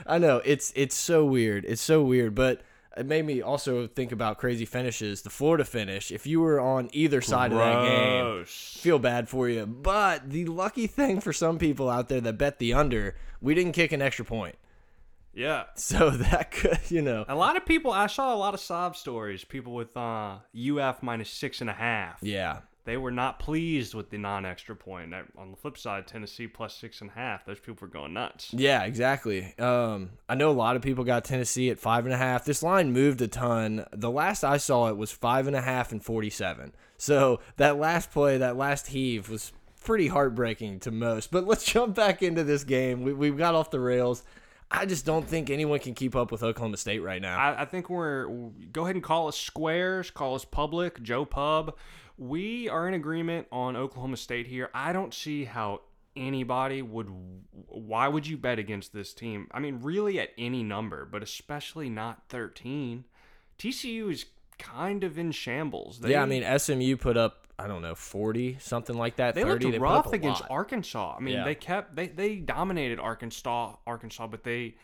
I 0.06 0.18
know 0.20 0.42
it's 0.46 0.72
it's 0.75 0.96
so 0.96 1.25
weird. 1.25 1.66
It's 1.66 1.82
so 1.82 2.04
weird, 2.04 2.36
but 2.36 2.62
it 2.98 3.06
made 3.06 3.25
me 3.25 3.42
also 3.42 3.88
think 3.88 4.12
about 4.12 4.38
crazy 4.38 4.66
finishes. 4.66 5.22
The 5.22 5.30
Florida 5.30 5.63
finish. 5.66 6.12
If 6.12 6.25
you 6.27 6.39
were 6.42 6.60
on 6.60 6.89
either 6.94 7.22
side 7.22 7.51
of 7.51 7.58
that 7.58 7.84
game, 7.86 8.46
feel 8.46 9.00
bad 9.00 9.30
for 9.30 9.48
you. 9.50 9.66
But 9.66 10.30
the 10.30 10.46
lucky 10.46 10.88
thing 10.88 11.22
for 11.22 11.32
some 11.34 11.58
people 11.58 11.89
out 11.89 12.10
there 12.10 12.22
that 12.22 12.38
bet 12.38 12.60
the 12.60 12.74
under, 12.74 13.16
we 13.42 13.54
didn't 13.54 13.74
kick 13.74 13.92
an 13.92 14.01
extra 14.01 14.25
point, 14.25 14.56
Yeah. 15.34 15.63
so 15.75 16.10
that 16.10 16.51
could 16.51 16.80
you 16.89 17.01
know. 17.01 17.25
A 17.27 17.36
lot 17.36 17.56
of 17.58 17.66
people, 17.66 17.92
I 17.92 18.08
saw 18.08 18.34
a 18.34 18.38
lot 18.38 18.54
of 18.54 18.60
sob 18.60 18.96
stories. 18.96 19.44
People 19.44 19.74
with 19.74 19.96
uh, 19.96 20.38
UF 20.58 21.04
minus 21.04 21.30
six 21.30 21.62
and 21.62 21.70
a 21.70 21.74
half. 21.74 22.20
Yeah, 22.22 22.60
They 22.88 22.96
were 22.96 23.12
not 23.12 23.38
pleased 23.38 23.94
with 23.96 24.12
the 24.12 24.17
non 24.17 24.46
extra 24.46 24.74
point. 24.74 25.13
On 25.38 25.51
the 25.51 25.58
flip 25.58 25.77
side, 25.77 26.08
Tennessee 26.08 26.48
plus 26.48 26.74
six 26.74 27.01
and 27.01 27.10
a 27.10 27.13
half. 27.13 27.46
Those 27.46 27.60
people 27.60 27.79
were 27.82 27.91
going 27.91 28.13
nuts. 28.13 28.53
yeah, 28.53 28.86
exactly. 28.86 29.53
Um, 29.60 30.12
I 30.29 30.36
know 30.36 30.50
a 30.50 30.53
lot 30.53 30.77
of 30.77 30.82
people 30.84 31.03
got 31.03 31.25
Tennessee 31.25 31.70
at 31.70 31.79
five 31.79 32.06
and 32.06 32.13
a 32.13 32.17
half. 32.17 32.46
This 32.46 32.63
line 32.63 32.94
moved 32.94 33.20
a 33.20 33.27
ton. 33.27 33.86
The 33.91 34.10
last 34.10 34.46
I 34.46 34.56
saw 34.56 34.88
it 34.88 34.96
was 34.96 35.12
five 35.12 35.48
and 35.48 35.56
a 35.58 35.62
half 35.62 35.91
and 35.91 36.01
forty-seven. 36.01 36.72
So 36.98 37.41
that 37.58 37.77
last 37.77 38.10
play, 38.10 38.38
that 38.38 38.56
last 38.56 38.88
heave 38.88 39.29
was 39.29 39.51
pretty 39.84 40.08
heartbreaking 40.08 40.79
to 40.79 40.91
most. 40.91 41.29
But 41.29 41.46
let's 41.46 41.65
jump 41.74 41.94
back 41.94 42.24
into 42.24 42.46
this 42.46 42.63
game. 42.63 43.03
We, 43.03 43.12
we 43.12 43.32
got 43.32 43.53
off 43.53 43.70
the 43.70 43.82
rails. 43.82 44.24
I 44.72 44.86
just 44.86 45.06
don't 45.06 45.27
think 45.27 45.50
anyone 45.50 45.79
can 45.79 45.94
keep 45.94 46.15
up 46.15 46.32
with 46.32 46.41
Oklahoma 46.41 46.77
State 46.77 47.00
right 47.00 47.22
now. 47.22 47.38
I, 47.38 47.63
I 47.63 47.65
think 47.65 47.89
we're 47.89 48.27
go 48.72 48.84
ahead 48.84 48.96
and 48.96 49.03
call 49.03 49.27
us 49.27 49.38
squares, 49.38 50.10
call 50.10 50.36
us 50.36 50.46
public, 50.46 51.03
Joe 51.03 51.25
Pub. 51.25 51.75
We 52.17 52.67
are 52.69 52.88
in 52.88 52.93
agreement 52.93 53.47
on 53.51 53.75
Oklahoma 53.75 54.17
State 54.17 54.47
here. 54.47 54.69
I 54.74 54.91
don't 54.93 55.13
see 55.13 55.45
how 55.45 55.81
anybody 56.15 56.81
would. 56.81 57.07
Why 57.67 58.07
would 58.07 58.25
you 58.25 58.38
bet 58.38 58.57
against 58.59 58.91
this 58.93 59.13
team? 59.13 59.47
I 59.51 59.59
mean, 59.59 59.79
really 59.83 60.19
at 60.19 60.29
any 60.38 60.63
number, 60.63 61.05
but 61.05 61.21
especially 61.21 61.89
not 61.89 62.24
thirteen. 62.29 63.05
TCU 63.59 64.12
is 64.12 64.25
kind 64.57 65.03
of 65.03 65.17
in 65.19 65.31
shambles. 65.31 66.00
They, 66.00 66.12
yeah, 66.12 66.24
I 66.24 66.25
mean 66.25 66.43
SMU 66.59 66.95
put 66.97 67.17
up 67.17 67.47
I 67.59 67.67
don't 67.67 67.81
know 67.83 67.93
forty 67.95 68.57
something 68.59 68.97
like 68.97 69.17
that. 69.17 69.36
they 69.36 69.43
30. 69.43 69.65
looked 69.67 69.79
rough 69.79 70.13
against 70.13 70.41
lot. 70.41 70.51
Arkansas. 70.51 71.15
I 71.17 71.21
mean, 71.21 71.36
Yeah. 71.36 71.43
they 71.43 71.55
kept 71.55 71.95
they 71.95 72.07
they 72.07 72.36
dominated 72.38 73.00
Arkansas, 73.00 73.75
Arkansas, 73.86 74.25
but 74.27 74.43
they 74.43 74.75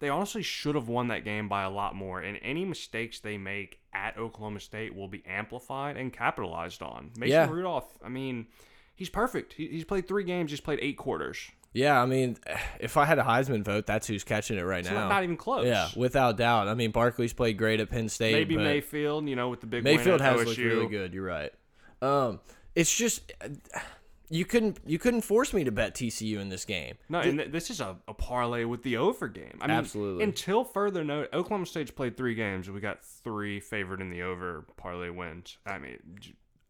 they 0.00 0.08
honestly 0.08 0.42
should 0.42 0.74
have 0.74 0.88
won 0.88 1.08
that 1.08 1.24
game 1.24 1.48
by 1.48 1.62
a 1.64 1.70
lot 1.70 1.94
more. 1.94 2.20
And 2.20 2.38
any 2.42 2.64
mistakes 2.64 3.20
they 3.20 3.36
make 3.38 3.80
at 3.92 4.16
Oklahoma 4.16 4.60
State 4.60 4.94
will 4.94 5.08
be 5.08 5.22
amplified 5.26 5.96
and 5.96 6.12
capitalized 6.12 6.82
on. 6.82 7.10
Mason 7.16 7.30
Yeah. 7.32 7.48
Rudolph, 7.50 7.98
I 8.04 8.08
mean, 8.08 8.46
he's 8.94 9.08
perfect. 9.10 9.54
He, 9.54 9.66
he's 9.68 9.84
played 9.84 10.06
three 10.06 10.24
games. 10.24 10.50
He's 10.50 10.60
played 10.60 10.78
eight 10.82 10.96
quarters. 10.98 11.38
Yeah, 11.74 12.00
I 12.00 12.06
mean, 12.06 12.36
if 12.80 12.96
I 12.96 13.04
had 13.04 13.18
a 13.18 13.22
Heisman 13.22 13.62
vote, 13.64 13.86
that's 13.86 14.06
who's 14.06 14.24
catching 14.24 14.56
it 14.58 14.62
right 14.62 14.80
It's 14.80 14.90
now. 14.90 15.08
not, 15.08 15.22
even 15.24 15.36
close. 15.36 15.66
yeah, 15.66 15.88
without 15.96 16.36
doubt. 16.36 16.68
I 16.68 16.74
mean, 16.74 16.92
Barkley's 16.92 17.32
played 17.32 17.58
great 17.58 17.80
at 17.80 17.90
Penn 17.90 18.08
State. 18.08 18.32
Maybe 18.32 18.56
Mayfield, 18.56 19.28
you 19.28 19.36
know, 19.36 19.48
with 19.50 19.60
the 19.60 19.66
big 19.66 19.84
Mayfield 19.84 20.20
has 20.20 20.40
OSU. 20.40 20.46
looked 20.46 20.58
really 20.58 20.86
good. 20.86 21.12
You're 21.14 21.24
right. 21.26 21.52
Um, 22.00 22.40
it's 22.74 22.94
just 22.96 23.32
you 24.30 24.44
couldn't 24.44 24.78
you 24.84 24.98
couldn't 24.98 25.22
force 25.22 25.52
me 25.52 25.64
to 25.64 25.72
bet 25.72 25.94
TCU 25.94 26.38
in 26.38 26.48
this 26.48 26.64
game. 26.64 26.96
No, 27.08 27.20
and 27.20 27.38
th- 27.38 27.50
this 27.50 27.70
is 27.70 27.80
a, 27.80 27.96
a 28.06 28.14
parlay 28.14 28.64
with 28.64 28.82
the 28.82 28.96
over 28.96 29.28
game. 29.28 29.58
I 29.60 29.66
mean, 29.66 29.76
Absolutely. 29.76 30.24
Until 30.24 30.64
further 30.64 31.04
note, 31.04 31.28
Oklahoma 31.32 31.66
State's 31.66 31.90
played 31.90 32.16
three 32.16 32.34
games. 32.34 32.70
We 32.70 32.80
got 32.80 33.04
three 33.04 33.60
favored 33.60 34.00
in 34.00 34.10
the 34.10 34.22
over 34.22 34.66
parlay 34.76 35.10
wins. 35.10 35.58
I 35.66 35.78
mean, 35.78 35.98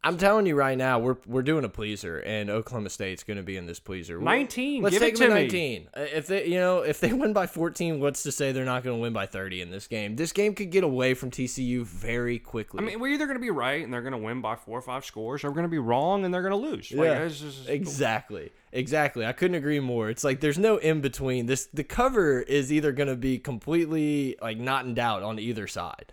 I'm 0.05 0.17
telling 0.17 0.47
you 0.47 0.55
right 0.55 0.79
now, 0.79 1.01
we're 1.01 1.17
we're 1.27 1.43
doing 1.43 1.65
a 1.65 1.69
pleaser, 1.69 2.19
and 2.21 2.49
Oklahoma 2.51 2.89
State's 2.89 3.25
going 3.25 3.37
to 3.37 3.43
be 3.43 3.57
in 3.57 3.67
this 3.67 3.81
pleaser. 3.81 4.21
19, 4.21 4.81
Let's 4.83 4.93
give 4.95 5.03
take 5.03 5.15
it 5.15 5.19
them 5.19 5.31
to 5.31 5.35
at 5.35 5.53
me. 5.53 5.87
19. 5.87 5.89
Uh, 5.93 6.01
If 6.17 6.27
they, 6.29 6.47
you 6.47 6.61
know, 6.61 6.79
if 6.83 7.01
they 7.01 7.13
win 7.23 7.33
by 7.33 7.49
14, 7.49 7.99
what's 7.99 8.23
to 8.23 8.31
say 8.31 8.53
they're 8.53 8.65
not 8.65 8.85
going 8.85 8.97
to 8.97 9.01
win 9.03 9.13
by 9.13 9.27
30 9.27 9.61
in 9.61 9.71
this 9.73 9.89
game? 9.89 10.15
This 10.15 10.31
game 10.31 10.55
could 10.55 10.71
get 10.71 10.85
away 10.85 11.15
from 11.15 11.33
TCU 11.33 11.83
very 11.85 12.39
quickly. 12.39 12.81
I 12.81 12.87
mean, 12.87 13.01
we're 13.01 13.09
either 13.13 13.27
going 13.27 13.39
to 13.39 13.43
be 13.43 13.51
right 13.51 13.83
and 13.83 13.93
they're 13.93 14.03
going 14.03 14.13
to 14.13 14.19
win 14.19 14.41
by 14.41 14.55
four 14.55 14.79
or 14.79 14.83
five 14.83 15.05
scores, 15.05 15.43
or 15.43 15.49
we're 15.49 15.55
going 15.57 15.65
to 15.65 15.69
be 15.71 15.79
wrong 15.79 16.25
and 16.25 16.33
they're 16.33 16.43
going 16.49 16.53
to 16.63 16.69
lose. 16.71 16.93
Like, 16.93 17.05
Yeah. 17.09 17.27
just- 17.27 17.69
Exactly. 17.69 18.53
Exactly. 18.71 19.27
I 19.27 19.33
couldn't 19.33 19.57
agree 19.57 19.81
more. 19.81 20.11
It's 20.11 20.23
like 20.23 20.39
there's 20.39 20.59
no 20.59 20.77
in 20.77 21.01
between. 21.01 21.47
This 21.47 21.67
the 21.67 21.83
cover 21.85 22.41
is 22.43 22.73
either 22.73 22.93
going 22.93 23.09
to 23.09 23.17
be 23.17 23.39
completely 23.39 24.37
like 24.41 24.59
not 24.59 24.85
in 24.85 24.95
doubt 24.95 25.25
on 25.25 25.41
either 25.41 25.67
side. 25.67 26.13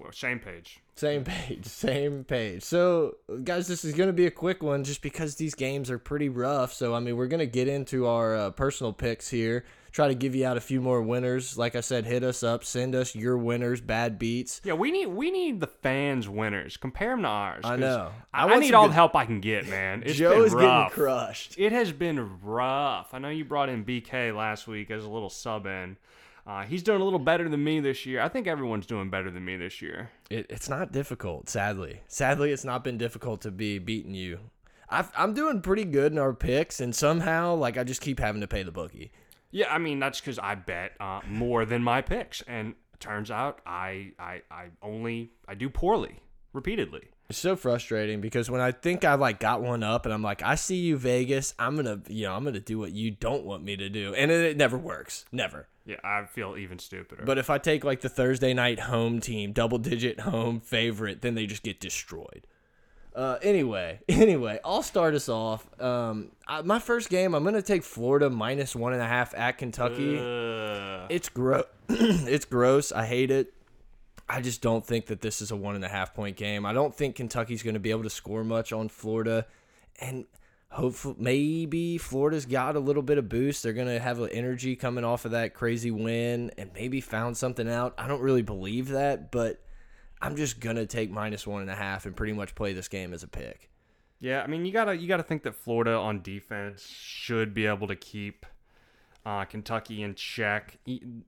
Well, 0.00 0.12
same 0.12 0.38
page. 0.38 0.80
Same 0.96 1.24
page, 1.24 1.64
same 1.66 2.24
page. 2.24 2.62
So, 2.62 3.16
guys, 3.44 3.68
this 3.68 3.84
is 3.84 3.94
going 3.94 4.08
to 4.08 4.12
be 4.12 4.26
a 4.26 4.30
quick 4.30 4.62
one 4.62 4.84
just 4.84 5.02
because 5.02 5.36
these 5.36 5.54
games 5.54 5.90
are 5.90 5.98
pretty 5.98 6.28
rough. 6.28 6.72
So, 6.72 6.94
I 6.94 7.00
mean, 7.00 7.16
we're 7.16 7.26
going 7.28 7.40
to 7.40 7.46
get 7.46 7.68
into 7.68 8.06
our 8.06 8.36
uh, 8.36 8.50
personal 8.50 8.92
picks 8.92 9.28
here. 9.30 9.64
Try 9.92 10.06
to 10.08 10.14
give 10.14 10.36
you 10.36 10.46
out 10.46 10.56
a 10.56 10.60
few 10.60 10.80
more 10.80 11.02
winners. 11.02 11.58
Like 11.58 11.74
I 11.74 11.80
said, 11.80 12.06
hit 12.06 12.22
us 12.22 12.44
up, 12.44 12.62
send 12.64 12.94
us 12.94 13.14
your 13.16 13.36
winners, 13.36 13.80
bad 13.80 14.20
beats. 14.20 14.60
Yeah, 14.62 14.74
we 14.74 14.92
need 14.92 15.06
we 15.06 15.32
need 15.32 15.58
the 15.58 15.66
fans 15.66 16.28
winners. 16.28 16.76
Compare 16.76 17.10
them 17.10 17.22
to 17.22 17.28
ours. 17.28 17.64
I 17.64 17.74
know. 17.74 18.12
I 18.32 18.44
I, 18.46 18.52
I 18.54 18.58
need 18.60 18.72
all 18.72 18.84
good- 18.84 18.90
the 18.90 18.94
help 18.94 19.16
I 19.16 19.24
can 19.26 19.40
get, 19.40 19.66
man. 19.66 20.02
It's 20.06 20.16
Joe 20.16 20.42
is 20.44 20.52
rough. 20.52 20.90
getting 20.90 21.04
crushed. 21.04 21.58
It 21.58 21.72
has 21.72 21.90
been 21.90 22.38
rough. 22.40 23.12
I 23.12 23.18
know 23.18 23.30
you 23.30 23.44
brought 23.44 23.68
in 23.68 23.84
BK 23.84 24.32
last 24.36 24.68
week 24.68 24.92
as 24.92 25.04
a 25.04 25.08
little 25.10 25.30
sub 25.30 25.66
in. 25.66 25.96
Uh, 26.50 26.64
he's 26.64 26.82
doing 26.82 27.00
a 27.00 27.04
little 27.04 27.20
better 27.20 27.48
than 27.48 27.62
me 27.62 27.78
this 27.78 28.04
year. 28.04 28.20
I 28.20 28.28
think 28.28 28.48
everyone's 28.48 28.84
doing 28.84 29.08
better 29.08 29.30
than 29.30 29.44
me 29.44 29.56
this 29.56 29.80
year. 29.80 30.10
It, 30.30 30.46
it's 30.50 30.68
not 30.68 30.90
difficult, 30.90 31.48
sadly. 31.48 32.00
Sadly, 32.08 32.50
it's 32.50 32.64
not 32.64 32.82
been 32.82 32.98
difficult 32.98 33.42
to 33.42 33.52
be 33.52 33.78
beating 33.78 34.14
you. 34.14 34.40
I've, 34.88 35.12
I'm 35.16 35.32
doing 35.32 35.62
pretty 35.62 35.84
good 35.84 36.10
in 36.10 36.18
our 36.18 36.32
picks, 36.32 36.80
and 36.80 36.92
somehow, 36.92 37.54
like, 37.54 37.78
I 37.78 37.84
just 37.84 38.00
keep 38.00 38.18
having 38.18 38.40
to 38.40 38.48
pay 38.48 38.64
the 38.64 38.72
bookie. 38.72 39.12
Yeah, 39.52 39.72
I 39.72 39.78
mean 39.78 40.00
that's 40.00 40.20
because 40.20 40.40
I 40.40 40.56
bet 40.56 40.92
uh, 40.98 41.20
more 41.28 41.64
than 41.64 41.84
my 41.84 42.02
picks, 42.02 42.42
and 42.42 42.74
it 42.94 43.00
turns 43.00 43.30
out 43.30 43.60
I, 43.64 44.12
I 44.18 44.42
I 44.50 44.66
only 44.82 45.30
I 45.46 45.54
do 45.54 45.68
poorly 45.68 46.20
repeatedly. 46.52 47.10
It's 47.28 47.38
so 47.38 47.54
frustrating 47.54 48.20
because 48.20 48.50
when 48.50 48.60
I 48.60 48.72
think 48.72 49.04
I 49.04 49.14
like 49.14 49.38
got 49.38 49.62
one 49.62 49.84
up 49.84 50.04
and 50.04 50.12
I'm 50.12 50.22
like, 50.22 50.42
I 50.42 50.56
see 50.56 50.76
you 50.76 50.96
Vegas, 50.96 51.54
I'm 51.60 51.76
gonna, 51.76 52.00
you 52.08 52.24
know, 52.24 52.34
I'm 52.34 52.42
gonna 52.42 52.58
do 52.58 52.78
what 52.78 52.90
you 52.90 53.12
don't 53.12 53.44
want 53.44 53.62
me 53.62 53.76
to 53.76 53.88
do, 53.88 54.14
and 54.14 54.32
it, 54.32 54.40
it 54.40 54.56
never 54.56 54.76
works, 54.76 55.24
never. 55.30 55.68
Yeah, 55.90 55.96
I 56.04 56.24
feel 56.26 56.56
even 56.56 56.78
stupider. 56.78 57.24
But 57.24 57.36
if 57.36 57.50
I 57.50 57.58
take 57.58 57.82
like 57.82 58.00
the 58.00 58.08
Thursday 58.08 58.54
night 58.54 58.78
home 58.78 59.20
team, 59.20 59.52
double 59.52 59.78
digit 59.78 60.20
home 60.20 60.60
favorite, 60.60 61.20
then 61.20 61.34
they 61.34 61.46
just 61.46 61.64
get 61.64 61.80
destroyed. 61.80 62.46
Uh, 63.12 63.38
anyway, 63.42 63.98
anyway, 64.08 64.60
I'll 64.64 64.84
start 64.84 65.14
us 65.14 65.28
off. 65.28 65.66
Um, 65.80 66.30
I, 66.46 66.62
my 66.62 66.78
first 66.78 67.10
game, 67.10 67.34
I'm 67.34 67.42
gonna 67.42 67.60
take 67.60 67.82
Florida 67.82 68.30
minus 68.30 68.76
one 68.76 68.92
and 68.92 69.02
a 69.02 69.06
half 69.06 69.34
at 69.34 69.58
Kentucky. 69.58 70.16
Ugh. 70.16 71.06
It's 71.10 71.28
gross. 71.28 71.64
it's 71.88 72.44
gross. 72.44 72.92
I 72.92 73.04
hate 73.04 73.32
it. 73.32 73.52
I 74.28 74.40
just 74.40 74.62
don't 74.62 74.86
think 74.86 75.06
that 75.06 75.22
this 75.22 75.42
is 75.42 75.50
a 75.50 75.56
one 75.56 75.74
and 75.74 75.84
a 75.84 75.88
half 75.88 76.14
point 76.14 76.36
game. 76.36 76.64
I 76.64 76.72
don't 76.72 76.94
think 76.94 77.16
Kentucky's 77.16 77.64
going 77.64 77.74
to 77.74 77.80
be 77.80 77.90
able 77.90 78.04
to 78.04 78.10
score 78.10 78.44
much 78.44 78.72
on 78.72 78.88
Florida, 78.88 79.44
and 80.00 80.26
hopefully, 80.70 81.16
maybe 81.18 81.98
Florida's 81.98 82.46
got 82.46 82.76
a 82.76 82.80
little 82.80 83.02
bit 83.02 83.18
of 83.18 83.28
boost. 83.28 83.62
They're 83.62 83.72
going 83.72 83.88
to 83.88 84.00
have 84.00 84.20
an 84.20 84.30
energy 84.30 84.76
coming 84.76 85.04
off 85.04 85.24
of 85.24 85.32
that 85.32 85.54
crazy 85.54 85.90
win, 85.90 86.50
and 86.56 86.70
maybe 86.74 87.00
found 87.00 87.36
something 87.36 87.68
out. 87.68 87.94
I 87.98 88.08
don't 88.08 88.22
really 88.22 88.42
believe 88.42 88.88
that, 88.88 89.30
but 89.30 89.62
I'm 90.22 90.36
just 90.36 90.60
gonna 90.60 90.86
take 90.86 91.10
minus 91.10 91.46
one 91.46 91.62
and 91.62 91.70
a 91.70 91.74
half 91.74 92.06
and 92.06 92.14
pretty 92.14 92.32
much 92.32 92.54
play 92.54 92.72
this 92.72 92.88
game 92.88 93.14
as 93.14 93.22
a 93.22 93.28
pick. 93.28 93.70
Yeah, 94.20 94.42
I 94.42 94.46
mean 94.46 94.66
you 94.66 94.72
gotta 94.72 94.94
you 94.96 95.08
gotta 95.08 95.22
think 95.22 95.44
that 95.44 95.54
Florida 95.54 95.92
on 95.92 96.20
defense 96.20 96.86
should 96.86 97.54
be 97.54 97.66
able 97.66 97.86
to 97.88 97.96
keep 97.96 98.44
uh, 99.24 99.44
Kentucky 99.44 100.02
in 100.02 100.14
check. 100.14 100.78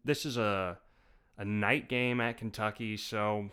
This 0.05 0.27
is 0.27 0.37
a 0.37 0.79
a 1.39 1.45
night 1.45 1.89
game 1.89 2.21
at 2.21 2.37
Kentucky, 2.37 2.99
so 2.99 3.49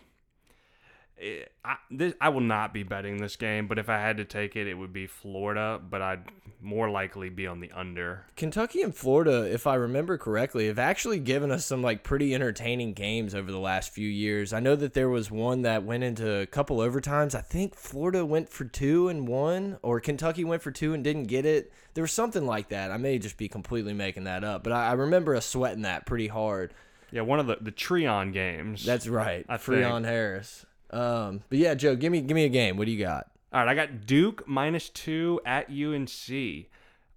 it, 1.20 1.52
I 1.64 1.76
this, 1.92 2.14
I 2.20 2.30
will 2.30 2.42
not 2.42 2.74
be 2.74 2.84
betting 2.84 3.18
this 3.18 3.36
game. 3.36 3.68
But 3.68 3.80
if 3.80 3.90
I 3.90 4.00
had 4.00 4.18
to 4.18 4.26
take 4.26 4.56
it, 4.56 4.68
it 4.68 4.74
would 4.74 4.94
be 4.94 5.08
Florida. 5.08 5.80
But 5.90 6.02
I'd 6.02 6.24
more 6.62 6.90
likely 6.90 7.30
be 7.30 7.48
on 7.48 7.60
the 7.60 7.72
under. 7.72 8.26
Kentucky 8.36 8.82
and 8.82 8.96
Florida, 8.96 9.52
if 9.52 9.66
I 9.66 9.76
remember 9.76 10.18
correctly, 10.18 10.68
have 10.68 10.80
actually 10.80 11.20
given 11.20 11.52
us 11.52 11.66
some 11.66 11.82
like 11.82 12.04
pretty 12.04 12.36
entertaining 12.36 12.94
games 12.94 13.34
over 13.34 13.52
the 13.52 13.60
last 13.60 13.94
few 13.94 14.08
years. 14.08 14.52
I 14.54 14.60
know 14.60 14.76
that 14.76 14.94
there 14.94 15.10
was 15.10 15.32
one 15.32 15.62
that 15.64 15.84
went 15.84 16.04
into 16.04 16.40
a 16.40 16.46
couple 16.46 16.78
overtimes. 16.78 17.36
I 17.36 17.42
think 17.42 17.76
Florida 17.76 18.26
went 18.26 18.50
for 18.50 18.66
two 18.66 19.10
and 19.10 19.28
one, 19.28 19.78
or 19.82 20.00
Kentucky 20.00 20.44
went 20.44 20.62
for 20.62 20.72
two 20.72 20.94
and 20.94 21.04
didn't 21.04 21.26
get 21.26 21.46
it. 21.46 21.72
There 21.94 22.04
was 22.04 22.12
something 22.12 22.46
like 22.46 22.70
that. 22.70 22.92
I 22.92 22.98
may 22.98 23.20
just 23.20 23.38
be 23.38 23.48
completely 23.48 23.94
making 23.94 24.26
that 24.26 24.44
up, 24.44 24.64
but 24.64 24.74
I, 24.74 24.90
I 24.90 24.94
remember 24.94 25.36
us 25.36 25.46
sweating 25.46 25.84
that 25.84 26.06
pretty 26.06 26.28
hard. 26.28 26.74
Yeah, 27.12 27.22
one 27.22 27.40
of 27.40 27.48
the 27.48 27.58
the 27.60 27.72
Treon 27.72 28.34
games. 28.34 28.86
That's 28.86 29.08
right, 29.08 29.46
I 29.50 29.58
Treon 29.58 30.06
Harris. 30.06 30.66
Um, 30.92 31.42
but 31.50 31.58
yeah, 31.58 31.76
Joe, 31.76 31.96
give 31.96 32.12
me 32.12 32.22
give 32.22 32.36
me 32.36 32.46
a 32.46 32.50
game. 32.50 32.78
What 32.78 32.86
do 32.86 32.92
you 32.92 33.04
got? 33.04 33.28
All 33.52 33.64
right, 33.64 33.70
I 33.70 33.76
got 33.76 34.06
Duke 34.06 34.48
minus 34.48 34.90
two 34.90 35.40
at 35.46 35.70
UNC. 35.70 36.68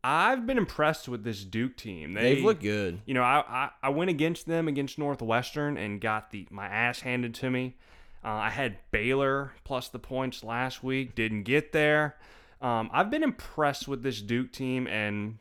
I've 0.05 0.47
been 0.47 0.59
impressed 0.59 1.09
with 1.09 1.23
this 1.23 1.45
Duke 1.45 1.77
team. 1.77 2.15
They, 2.15 2.35
They've 2.35 2.45
looked 2.45 2.63
good. 2.63 3.01
You 3.07 3.15
know, 3.15 3.23
I, 3.23 3.45
I 3.47 3.71
I 3.85 3.89
went 3.91 4.11
against 4.11 4.47
them 4.47 4.69
against 4.69 4.99
Northwestern 4.99 5.77
and 5.77 6.01
got 6.01 6.31
the 6.31 6.47
my 6.51 6.67
ass 6.67 7.01
handed 7.01 7.35
to 7.37 7.51
me. 7.51 7.77
Uh, 8.25 8.29
I 8.29 8.51
had 8.51 8.79
Baylor 8.91 9.53
plus 9.65 9.89
the 9.89 9.99
points 9.99 10.45
last 10.45 10.83
week, 10.85 11.15
didn't 11.15 11.43
get 11.43 11.73
there. 11.73 12.17
Um, 12.61 12.89
I've 12.93 13.11
been 13.11 13.25
impressed 13.25 13.89
with 13.89 14.05
this 14.05 14.23
Duke 14.23 14.53
team, 14.53 14.87
and 14.87 15.39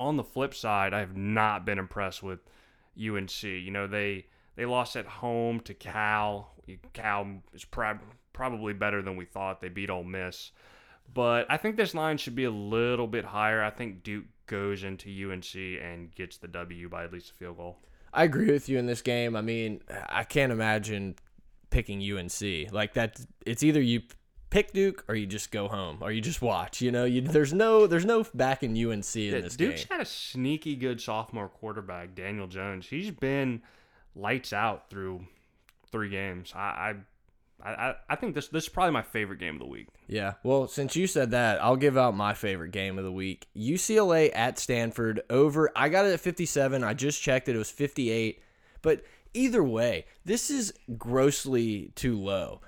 on 0.00 0.16
the 0.16 0.24
flip 0.24 0.54
side, 0.54 0.94
I 0.94 1.00
have 1.00 1.16
not 1.16 1.66
been 1.66 1.78
impressed 1.78 2.22
with 2.22 2.40
UNC. 2.98 3.42
You 3.42 3.70
know, 3.70 3.86
they 3.86 4.26
they 4.58 4.66
lost 4.66 4.96
at 4.96 5.06
home 5.06 5.60
to 5.60 5.72
Cal. 5.72 6.50
Cal 6.92 7.26
is 7.54 7.64
prob- 7.64 8.02
probably 8.32 8.72
better 8.72 9.00
than 9.02 9.16
we 9.16 9.24
thought. 9.24 9.60
They 9.60 9.68
beat 9.68 9.88
Ole 9.88 10.02
Miss. 10.02 10.50
But 11.14 11.46
I 11.48 11.56
think 11.56 11.76
this 11.76 11.94
line 11.94 12.18
should 12.18 12.34
be 12.34 12.42
a 12.44 12.50
little 12.50 13.06
bit 13.06 13.24
higher. 13.24 13.62
I 13.62 13.70
think 13.70 14.02
Duke 14.02 14.24
goes 14.46 14.82
into 14.82 15.08
UNC 15.08 15.54
and 15.54 16.12
gets 16.14 16.38
the 16.38 16.48
W 16.48 16.88
by 16.88 17.04
at 17.04 17.12
least 17.12 17.30
a 17.30 17.34
field 17.34 17.56
goal. 17.56 17.78
I 18.12 18.24
agree 18.24 18.50
with 18.50 18.68
you 18.68 18.78
in 18.78 18.86
this 18.86 19.00
game. 19.00 19.36
I 19.36 19.42
mean, 19.42 19.80
I 20.08 20.24
can't 20.24 20.50
imagine 20.50 21.14
picking 21.70 22.00
UNC 22.02 22.72
like 22.72 22.94
that. 22.94 23.20
It's 23.46 23.62
either 23.62 23.80
you 23.80 24.02
pick 24.50 24.72
Duke 24.72 25.04
or 25.08 25.14
you 25.14 25.26
just 25.26 25.50
go 25.52 25.68
home 25.68 25.98
or 26.00 26.10
you 26.10 26.20
just 26.20 26.42
watch. 26.42 26.80
You 26.80 26.90
know, 26.90 27.04
you, 27.04 27.20
there's 27.20 27.52
no 27.52 27.86
there's 27.86 28.04
no 28.06 28.24
back 28.34 28.62
in 28.62 28.72
UNC 28.72 29.14
in 29.16 29.22
Yeah, 29.34 29.40
this 29.40 29.56
Duke's 29.56 29.84
game. 29.84 29.98
got 29.98 30.00
a 30.00 30.04
sneaky 30.06 30.74
good 30.74 31.00
sophomore 31.00 31.48
quarterback, 31.48 32.14
Daniel 32.14 32.46
Jones. 32.48 32.86
He's 32.88 33.10
been 33.10 33.62
lights 34.14 34.52
out 34.52 34.90
through 34.90 35.26
three 35.90 36.08
games. 36.08 36.52
I 36.54 36.96
I, 37.62 37.70
I, 37.70 37.94
I 38.08 38.16
think 38.16 38.34
this 38.34 38.48
this 38.48 38.64
is 38.64 38.68
probably 38.68 38.92
my 38.92 39.02
favorite 39.02 39.40
game 39.40 39.54
of 39.54 39.60
the 39.60 39.66
week. 39.66 39.88
Yeah. 40.06 40.34
Well, 40.42 40.68
since 40.68 40.96
you 40.96 41.06
said 41.06 41.32
that, 41.32 41.62
I'll 41.62 41.76
give 41.76 41.96
out 41.96 42.14
my 42.14 42.34
favorite 42.34 42.70
game 42.70 42.98
of 42.98 43.04
the 43.04 43.12
week. 43.12 43.48
UCLA 43.56 44.30
at 44.34 44.58
Stanford 44.58 45.22
over. 45.28 45.70
I 45.74 45.88
got 45.88 46.06
it 46.06 46.12
at 46.12 46.20
57. 46.20 46.84
I 46.84 46.94
just 46.94 47.20
checked 47.20 47.48
it. 47.48 47.56
It 47.56 47.58
was 47.58 47.70
58. 47.70 48.40
But 48.80 49.02
either 49.34 49.62
way, 49.62 50.06
this 50.24 50.50
is 50.50 50.72
grossly 50.96 51.92
too 51.94 52.18
low. 52.18 52.60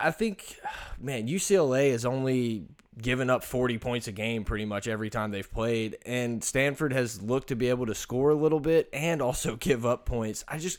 I 0.00 0.10
think, 0.10 0.58
man, 1.00 1.28
UCLA 1.28 1.92
has 1.92 2.04
only 2.04 2.66
given 3.00 3.30
up 3.30 3.44
40 3.44 3.78
points 3.78 4.08
a 4.08 4.12
game 4.12 4.44
pretty 4.44 4.64
much 4.64 4.88
every 4.88 5.10
time 5.10 5.30
they've 5.30 5.50
played. 5.50 5.98
And 6.04 6.42
Stanford 6.42 6.92
has 6.92 7.22
looked 7.22 7.48
to 7.48 7.56
be 7.56 7.68
able 7.68 7.86
to 7.86 7.94
score 7.94 8.30
a 8.30 8.34
little 8.34 8.60
bit 8.60 8.88
and 8.92 9.22
also 9.22 9.56
give 9.60 9.86
up 9.86 10.04
points. 10.04 10.44
I 10.48 10.58
just, 10.58 10.78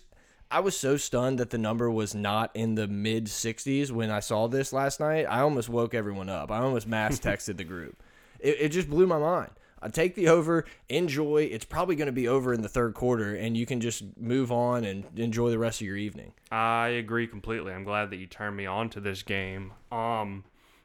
I 0.52 0.60
was 0.60 0.78
so 0.78 0.98
stunned 0.98 1.40
that 1.40 1.52
the 1.52 1.58
number 1.58 1.90
was 1.90 2.16
not 2.16 2.52
in 2.56 2.76
the 2.76 2.88
mid 2.88 3.26
60s 3.26 3.92
when 3.92 4.10
I 4.10 4.20
saw 4.20 4.48
this 4.48 4.74
last 4.74 5.00
night. 5.00 5.24
I 5.24 5.42
almost 5.42 5.70
woke 5.70 5.94
everyone 5.94 6.30
up. 6.30 6.52
I 6.52 6.60
almost 6.60 6.88
mass 6.88 7.20
texted 7.20 7.58
the 7.58 7.64
group. 7.64 8.02
It, 8.40 8.58
it 8.60 8.70
just 8.70 8.90
blew 8.90 9.08
my 9.08 9.20
mind. 9.20 9.52
I 9.82 9.90
take 9.90 10.16
the 10.16 10.28
over, 10.28 10.66
enjoy. 10.90 11.44
It's 11.52 11.66
probably 11.66 11.96
going 11.96 12.08
to 12.08 12.12
be 12.12 12.28
over 12.28 12.54
in 12.54 12.62
the 12.62 12.70
third 12.70 12.94
quarter, 12.94 13.36
and 13.36 13.56
you 13.56 13.66
can 13.66 13.80
just 13.80 14.04
move 14.18 14.52
on 14.52 14.84
and 14.84 15.06
enjoy 15.16 15.50
the 15.50 15.60
rest 15.60 15.82
of 15.82 15.88
your 15.88 15.96
evening. 15.98 16.34
I 16.52 16.90
agree 16.90 17.28
completely. 17.28 17.72
I'm 17.74 17.84
glad 17.84 18.10
that 18.10 18.18
you 18.18 18.28
turned 18.28 18.58
me 18.58 18.66
on 18.66 18.90
to 18.92 19.00
this 19.00 19.24
game. 19.24 19.72
Um, 19.92 20.44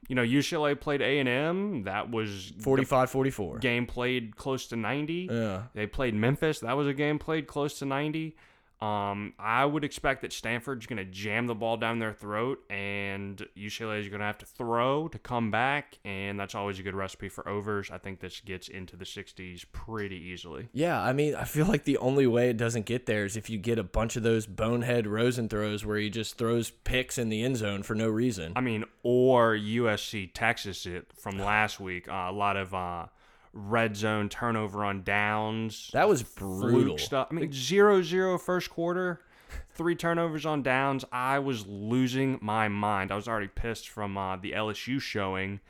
you 0.08 0.14
know, 0.14 0.22
UCLA 0.22 0.78
played 0.78 1.00
A 1.00 1.18
and 1.18 1.28
M. 1.28 1.82
That 1.84 2.10
was 2.10 2.52
45-44. 2.60 3.60
game 3.60 3.86
played 3.86 4.36
close 4.36 4.66
to 4.68 4.76
90. 4.76 5.28
Yeah. 5.30 5.62
They 5.74 5.86
played 5.86 6.14
Memphis. 6.14 6.60
That 6.60 6.76
was 6.76 6.86
a 6.86 6.94
game 6.94 7.18
played 7.18 7.46
close 7.46 7.78
to 7.78 7.86
90. 7.86 8.36
Um, 8.84 9.32
I 9.38 9.64
would 9.64 9.82
expect 9.82 10.20
that 10.22 10.32
Stanford's 10.32 10.84
going 10.84 10.98
to 10.98 11.06
jam 11.06 11.46
the 11.46 11.54
ball 11.54 11.78
down 11.78 12.00
their 12.00 12.12
throat, 12.12 12.58
and 12.68 13.38
UCLA 13.56 14.00
is 14.00 14.08
going 14.10 14.20
to 14.20 14.26
have 14.26 14.36
to 14.38 14.46
throw 14.46 15.08
to 15.08 15.18
come 15.18 15.50
back, 15.50 15.98
and 16.04 16.38
that's 16.38 16.54
always 16.54 16.78
a 16.78 16.82
good 16.82 16.94
recipe 16.94 17.30
for 17.30 17.48
overs. 17.48 17.90
I 17.90 17.96
think 17.96 18.20
this 18.20 18.40
gets 18.40 18.68
into 18.68 18.96
the 18.96 19.06
60s 19.06 19.64
pretty 19.72 20.16
easily. 20.16 20.68
Yeah, 20.74 21.00
I 21.00 21.14
mean, 21.14 21.34
I 21.34 21.44
feel 21.44 21.64
like 21.64 21.84
the 21.84 21.96
only 21.96 22.26
way 22.26 22.50
it 22.50 22.58
doesn't 22.58 22.84
get 22.84 23.06
there 23.06 23.24
is 23.24 23.38
if 23.38 23.48
you 23.48 23.56
get 23.56 23.78
a 23.78 23.84
bunch 23.84 24.16
of 24.16 24.22
those 24.22 24.46
bonehead 24.46 25.06
Rosen 25.06 25.48
throws 25.48 25.86
where 25.86 25.96
he 25.96 26.10
just 26.10 26.36
throws 26.36 26.70
picks 26.70 27.16
in 27.16 27.30
the 27.30 27.42
end 27.42 27.56
zone 27.56 27.84
for 27.84 27.94
no 27.94 28.08
reason. 28.10 28.52
I 28.54 28.60
mean, 28.60 28.84
or 29.02 29.54
USC 29.54 30.30
Texas 30.34 30.84
it 30.84 31.06
from 31.18 31.38
last 31.38 31.80
week. 31.80 32.06
Uh, 32.06 32.26
a 32.28 32.32
lot 32.32 32.58
of 32.58 32.74
uh, 32.74 33.06
red 33.54 33.96
zone 33.96 34.28
turnover 34.28 34.84
on 34.84 35.02
downs. 35.02 35.90
That 35.92 36.08
was 36.08 36.22
brutal. 36.22 36.98
stuff. 36.98 37.28
I 37.30 37.34
mean, 37.34 37.52
zero 37.52 38.02
zero 38.02 38.36
first 38.36 38.70
quarter, 38.70 39.20
three 39.74 39.94
turnovers 39.94 40.44
on 40.44 40.62
downs. 40.62 41.04
I 41.12 41.38
was 41.38 41.66
losing 41.66 42.38
my 42.42 42.68
mind. 42.68 43.12
I 43.12 43.16
was 43.16 43.28
already 43.28 43.48
pissed 43.48 43.88
from 43.88 44.18
uh, 44.18 44.36
the 44.36 44.52
LSU 44.52 45.00
showing, 45.00 45.60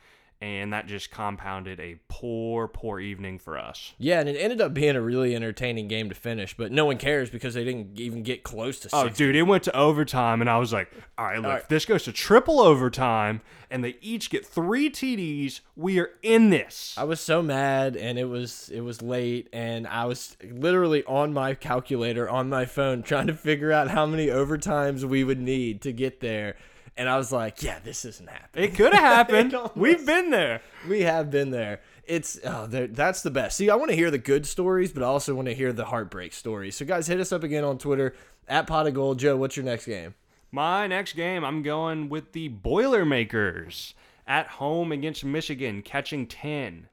and 0.41 0.73
that 0.73 0.87
just 0.87 1.11
compounded 1.11 1.79
a 1.79 1.97
poor, 2.07 2.67
poor 2.67 2.99
evening 2.99 3.39
for 3.39 3.57
us. 3.57 3.93
Yeah, 3.97 4.19
and 4.19 4.29
it 4.29 4.37
ended 4.37 4.61
up 4.61 4.73
being 4.73 4.95
a 4.95 5.01
really 5.01 5.35
entertaining 5.35 5.87
game 5.87 6.09
to 6.09 6.15
finish, 6.15 6.55
but 6.55 6.71
no 6.71 6.85
one 6.85 6.97
cares 6.97 7.29
because 7.29 7.53
they 7.53 7.63
didn't 7.63 7.99
even 7.99 8.23
get 8.23 8.43
close 8.43 8.79
to 8.81 8.89
Oh, 8.93 9.09
dude, 9.09 9.35
it 9.35 9.43
went 9.43 9.63
to 9.63 9.75
overtime, 9.75 10.41
and 10.41 10.49
I 10.49 10.57
was 10.57 10.73
like, 10.73 10.91
all 11.17 11.25
right, 11.25 11.37
look, 11.37 11.51
right. 11.51 11.61
if 11.61 11.67
this 11.67 11.85
goes 11.85 12.03
to 12.03 12.11
triple 12.11 12.59
overtime, 12.59 13.41
and 13.69 13.83
they 13.83 13.97
each 14.01 14.29
get 14.29 14.45
three 14.45 14.89
TDs, 14.89 15.61
we 15.75 15.99
are 15.99 16.11
in 16.21 16.49
this. 16.49 16.95
I 16.97 17.03
was 17.03 17.19
so 17.19 17.41
mad 17.41 17.95
and 17.95 18.17
it 18.17 18.25
was 18.25 18.69
it 18.73 18.81
was 18.81 19.01
late 19.01 19.49
and 19.51 19.87
I 19.87 20.05
was 20.05 20.37
literally 20.43 21.03
on 21.05 21.33
my 21.33 21.55
calculator 21.55 22.29
on 22.29 22.49
my 22.49 22.65
phone 22.65 23.03
trying 23.03 23.27
to 23.27 23.33
figure 23.33 23.71
out 23.71 23.89
how 23.89 24.05
many 24.05 24.27
overtimes 24.27 25.03
we 25.03 25.23
would 25.23 25.39
need 25.39 25.81
to 25.81 25.91
get 25.91 26.19
there. 26.19 26.55
And 26.97 27.09
I 27.09 27.17
was 27.17 27.31
like, 27.31 27.61
yeah, 27.61 27.79
this 27.83 28.05
isn't 28.05 28.29
happening. 28.29 28.69
It 28.69 28.75
could 28.75 28.93
have 28.93 29.03
happened. 29.29 29.53
Almost- 29.53 29.75
We've 29.75 30.05
been 30.05 30.29
there. 30.29 30.61
We 30.87 31.01
have 31.01 31.29
been 31.29 31.51
there. 31.51 31.81
It's 32.05 32.39
oh, 32.45 32.67
that's 32.67 33.21
the 33.23 33.31
best. 33.31 33.57
See, 33.57 33.69
I 33.69 33.75
want 33.75 33.89
to 33.89 33.95
hear 33.97 34.11
the 34.11 34.17
good 34.19 34.45
stories, 34.45 34.91
but 34.91 35.01
I 35.03 35.07
also 35.07 35.33
want 35.35 35.47
to 35.47 35.55
hear 35.55 35.73
the 35.73 35.85
heartbreak 35.85 36.33
stories. 36.33 36.75
So, 36.75 36.85
guys, 36.85 37.07
hit 37.07 37.19
us 37.19 37.31
up 37.31 37.43
again 37.43 37.63
on 37.63 37.77
Twitter 37.79 38.15
at 38.47 38.67
Pot 38.67 38.85
of 38.87 38.93
Gold. 38.93 39.19
Joe, 39.19 39.35
what's 39.35 39.57
your 39.57 39.65
next 39.65 39.85
game? 39.87 40.13
My 40.51 40.85
next 40.87 41.13
game, 41.13 41.43
I'm 41.43 41.63
going 41.63 42.07
with 42.07 42.31
the 42.31 42.47
Boilermakers 42.49 43.93
at 44.27 44.47
home 44.47 44.91
against 44.91 45.25
Michigan, 45.25 45.81
catching 45.81 46.27
10. 46.27 46.87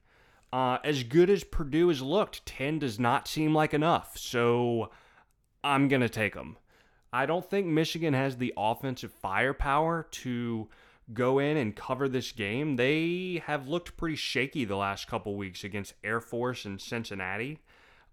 Uh, 0.51 0.77
as 0.83 1.03
good 1.03 1.29
as 1.29 1.43
Purdue 1.43 1.87
has 1.87 2.01
looked, 2.01 2.45
10 2.45 2.79
does 2.79 2.99
not 2.99 3.27
seem 3.27 3.53
like 3.55 3.73
enough. 3.73 4.17
So 4.17 4.91
I'm 5.63 5.87
going 5.87 6.01
to 6.01 6.09
take 6.09 6.33
them. 6.33 6.57
I 7.13 7.27
don't 7.27 7.47
think 7.47 7.67
Michigan 7.67 8.15
has 8.15 8.37
the 8.37 8.53
offensive 8.57 9.11
firepower 9.11 10.07
to 10.09 10.67
go 11.13 11.37
in 11.37 11.57
and 11.57 11.75
cover 11.75 12.09
this 12.09 12.31
game. 12.31 12.75
They 12.75 13.43
have 13.45 13.67
looked 13.67 13.95
pretty 13.97 14.15
shaky 14.15 14.65
the 14.65 14.75
last 14.75 15.07
couple 15.07 15.35
weeks 15.35 15.63
against 15.63 15.93
Air 16.03 16.19
Force 16.19 16.65
and 16.65 16.81
Cincinnati. 16.81 17.59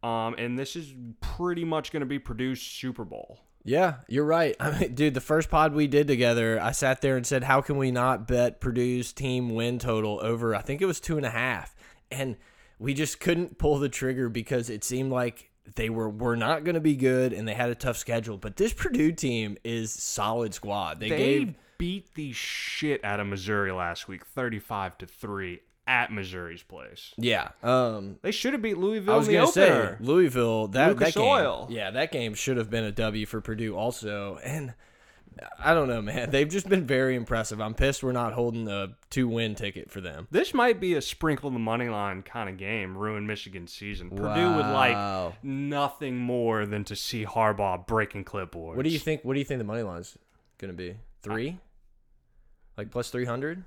Um, 0.02 0.34
and 0.36 0.58
this 0.58 0.76
is 0.76 0.94
pretty 1.20 1.64
much 1.64 1.92
going 1.92 2.00
to 2.00 2.06
be 2.06 2.18
Purdue's 2.18 2.60
Super 2.60 3.04
Bowl. 3.04 3.40
Yeah, 3.64 3.96
you're 4.08 4.24
right. 4.24 4.54
I 4.60 4.78
mean, 4.78 4.94
dude, 4.94 5.14
the 5.14 5.20
first 5.20 5.50
pod 5.50 5.72
we 5.72 5.86
did 5.86 6.06
together, 6.06 6.60
I 6.60 6.72
sat 6.72 7.00
there 7.00 7.16
and 7.16 7.26
said, 7.26 7.44
"How 7.44 7.60
can 7.60 7.76
we 7.76 7.90
not 7.90 8.26
bet 8.26 8.60
Purdue's 8.60 9.12
team 9.12 9.54
win 9.54 9.78
total 9.78 10.18
over?" 10.22 10.54
I 10.54 10.62
think 10.62 10.80
it 10.80 10.86
was 10.86 11.00
two 11.00 11.16
and 11.16 11.26
a 11.26 11.30
half, 11.30 11.74
and 12.10 12.36
we 12.78 12.94
just 12.94 13.20
couldn't 13.20 13.58
pull 13.58 13.78
the 13.78 13.90
trigger 13.90 14.30
because 14.30 14.70
it 14.70 14.84
seemed 14.84 15.12
like 15.12 15.49
they 15.76 15.90
were 15.90 16.08
were 16.08 16.36
not 16.36 16.64
going 16.64 16.74
to 16.74 16.80
be 16.80 16.96
good, 16.96 17.32
and 17.32 17.46
they 17.46 17.54
had 17.54 17.70
a 17.70 17.74
tough 17.74 17.96
schedule. 17.96 18.36
But 18.38 18.56
this 18.56 18.72
Purdue 18.72 19.12
team 19.12 19.56
is 19.64 19.92
solid 19.92 20.54
squad. 20.54 21.00
They, 21.00 21.08
They 21.10 21.16
gave 21.16 21.54
beat 21.78 22.14
the 22.14 22.32
shit 22.32 23.04
out 23.04 23.20
of 23.20 23.26
Missouri 23.26 23.72
last 23.72 24.06
week, 24.08 24.24
35 24.26 24.98
to 24.98 25.06
3 25.06 25.60
at 25.86 26.12
Missouri's 26.12 26.62
place. 26.62 27.12
yeah. 27.16 27.48
Um, 27.62 28.18
They 28.22 28.30
should 28.32 28.52
have 28.52 28.62
beat 28.62 28.76
Louisville 28.78 29.14
I 29.14 29.16
was 29.16 29.26
in 29.28 29.32
the 29.34 29.38
gonna 29.40 29.48
opener. 29.50 29.96
say 29.98 30.04
Louisville. 30.04 30.68
That 30.68 30.88
Lucas 30.90 31.14
that 31.14 31.20
game, 31.20 31.28
Oil. 31.28 31.66
yeah, 31.70 31.90
that 31.90 32.12
game 32.12 32.34
should 32.34 32.58
have 32.58 32.70
been 32.70 32.84
a 32.84 32.92
W 32.92 33.26
for 33.26 33.40
Purdue 33.40 33.74
also, 33.76 34.38
and. 34.44 34.74
I 35.58 35.74
don't 35.74 35.88
know, 35.88 36.02
man. 36.02 36.30
They've 36.32 36.48
just 36.48 36.68
been 36.68 36.86
very 36.86 37.14
impressive. 37.14 37.60
I'm 37.60 37.74
pissed 37.74 38.02
we're 38.02 38.12
not 38.12 38.32
holding 38.32 38.68
a 38.68 38.96
two 39.10 39.28
win 39.28 39.54
ticket 39.54 39.90
for 39.90 40.00
them. 40.00 40.28
This 40.30 40.52
might 40.52 40.80
be 40.80 40.94
a 40.94 41.02
sprinkle 41.02 41.50
the 41.50 41.58
money 41.58 41.88
line 41.88 42.22
kind 42.22 42.48
of 42.48 42.56
game, 42.56 42.96
ruin 42.96 43.26
Michigan's 43.26 43.72
season. 43.72 44.10
Purdue 44.10 44.56
would 44.56 44.66
like 44.66 45.42
nothing 45.42 46.16
more 46.16 46.66
than 46.66 46.84
to 46.84 46.96
see 46.96 47.24
Harbaugh 47.24 47.86
breaking 47.86 48.24
clipboards. 48.24 48.76
What 48.76 48.84
do 48.84 48.90
you 48.90 48.98
think? 48.98 49.22
What 49.24 49.34
do 49.34 49.38
you 49.38 49.44
think 49.44 49.58
the 49.58 49.64
money 49.64 49.82
line's 49.82 50.18
gonna 50.58 50.72
be? 50.72 50.96
Three? 51.22 51.58
Like 52.76 52.90
plus 52.90 53.10
three 53.10 53.24
hundred? 53.26 53.64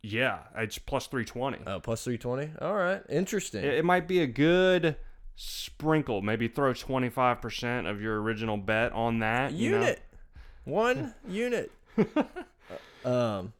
Yeah, 0.00 0.38
it's 0.56 0.78
plus 0.78 1.08
320. 1.08 1.58
Oh, 1.66 1.80
plus 1.80 2.04
three 2.04 2.18
twenty. 2.18 2.50
All 2.60 2.74
right, 2.74 3.02
interesting. 3.08 3.64
It, 3.64 3.74
it 3.74 3.84
might 3.84 4.06
be 4.06 4.20
a 4.20 4.28
good 4.28 4.96
sprinkle. 5.34 6.20
Maybe 6.20 6.48
throw 6.48 6.72
25% 6.72 7.88
of 7.88 8.00
your 8.00 8.20
original 8.20 8.56
bet 8.56 8.92
on 8.92 9.20
that. 9.20 9.52
you 9.52 9.70
know? 9.72 9.94
One 10.68 11.14
unit. 11.28 11.70
um, 13.04 13.52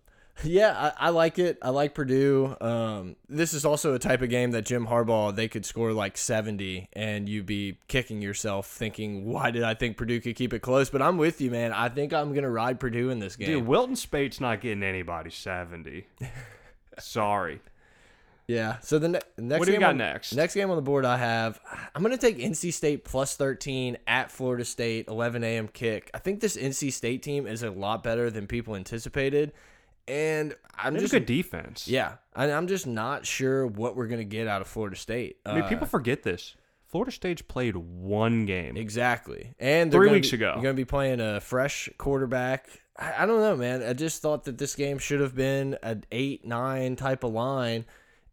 yeah, 0.44 0.92
I, 0.99 1.07
I 1.07 1.11
like 1.11 1.38
it. 1.38 1.59
I 1.62 1.71
like 1.71 1.94
Purdue. 1.94 2.55
Um, 2.61 3.16
this 3.29 3.53
is 3.53 3.64
also 3.64 3.94
a 3.94 3.99
type 3.99 4.23
of 4.23 4.29
game 4.29 4.53
that 4.53 4.64
Jim 4.64 4.87
Harbaugh 4.87 5.35
they 5.35 5.49
could 5.49 5.64
score 5.64 5.92
like 5.92 6.16
seventy, 6.16 6.88
and 6.92 7.29
you'd 7.29 7.47
be 7.47 7.79
kicking 7.88 8.23
yourself, 8.23 8.68
thinking, 8.68 9.25
"Why 9.27 9.51
did 9.51 9.64
I 9.64 9.75
think 9.75 9.97
Purdue 9.97 10.21
could 10.21 10.37
keep 10.37 10.53
it 10.53 10.61
close?" 10.61 10.90
But 10.90 11.03
I'm 11.03 11.18
with 11.18 11.40
you, 11.40 11.51
man. 11.51 11.73
I 11.73 11.88
think 11.88 12.12
I'm 12.12 12.33
gonna 12.35 12.51
ride 12.51 12.79
Purdue 12.79 13.11
in 13.11 13.18
this 13.18 13.35
game. 13.37 13.49
Dude, 13.49 13.66
Wilton 13.66 13.97
Speight's 13.97 14.40
not 14.40 14.61
getting 14.61 14.83
anybody 14.85 15.31
70. 15.31 16.07
Sorry. 16.99 17.61
Yeah. 18.49 18.79
So 18.81 18.99
the 18.99 19.09
ne- 19.09 19.21
next 19.37 19.59
What 19.61 19.67
do 19.67 19.73
you 19.73 19.77
game 19.79 19.81
got 19.83 19.91
on- 19.91 19.99
next? 19.99 20.35
Next 20.35 20.55
game 20.55 20.71
on 20.71 20.77
the 20.77 20.83
board, 20.83 21.05
I 21.05 21.19
have. 21.19 21.61
I'm 21.95 22.03
gonna 22.03 22.17
take 22.17 22.39
NC 22.39 22.73
State 22.73 23.05
plus 23.05 23.37
13 23.37 23.99
at 24.07 24.31
Florida 24.33 24.65
State, 24.65 25.07
11 25.07 25.45
a.m. 25.45 25.69
kick. 25.69 26.11
I 26.15 26.19
think 26.19 26.41
this 26.41 26.57
NC 26.57 26.91
State 26.93 27.23
team 27.23 27.47
is 27.47 27.63
a 27.63 27.71
lot 27.71 28.03
better 28.03 28.31
than 28.31 28.47
people 28.47 28.75
anticipated, 28.75 29.53
and 30.09 30.55
I'm 30.77 30.97
just 30.99 31.13
a 31.13 31.21
good 31.21 31.27
defense. 31.27 31.87
yeah, 31.87 32.15
I, 32.35 32.51
I'm 32.51 32.67
just 32.69 32.87
not 32.87 33.27
sure 33.27 33.67
what 33.67 33.95
we're 33.97 34.07
gonna 34.09 34.25
get 34.25 34.47
out 34.49 34.63
of 34.63 34.67
Florida 34.67 34.97
State. 34.97 35.37
I 35.45 35.55
mean, 35.55 35.65
Uh, 35.65 35.69
people 35.69 35.87
forget 35.87 36.23
this. 36.23 36.57
Florida 36.87 37.13
State's 37.13 37.43
played 37.43 37.77
one 37.77 38.47
game. 38.47 38.79
Exactly. 38.79 39.53
And 39.59 39.93
Three 39.93 40.11
weeks 40.11 40.31
be- 40.31 40.37
ago. 40.37 40.53
You're 40.55 40.63
going 40.63 40.75
to 40.75 40.81
be 40.81 40.87
playing 40.87 41.21
a 41.21 41.39
fresh 41.39 41.91
quarterback. 41.99 42.67
I, 42.97 43.25
I 43.25 43.27
don't 43.27 43.41
know, 43.41 43.57
man. 43.59 43.83
I 43.83 43.93
just 43.93 44.23
thought 44.23 44.45
that 44.45 44.57
this 44.57 44.75
game 44.75 44.97
should 44.97 45.21
have 45.21 45.35
been 45.35 45.77
an 45.83 46.05
8 46.11 46.47
9 46.47 46.97
type 46.97 47.25
of 47.25 47.33
line. 47.35 47.85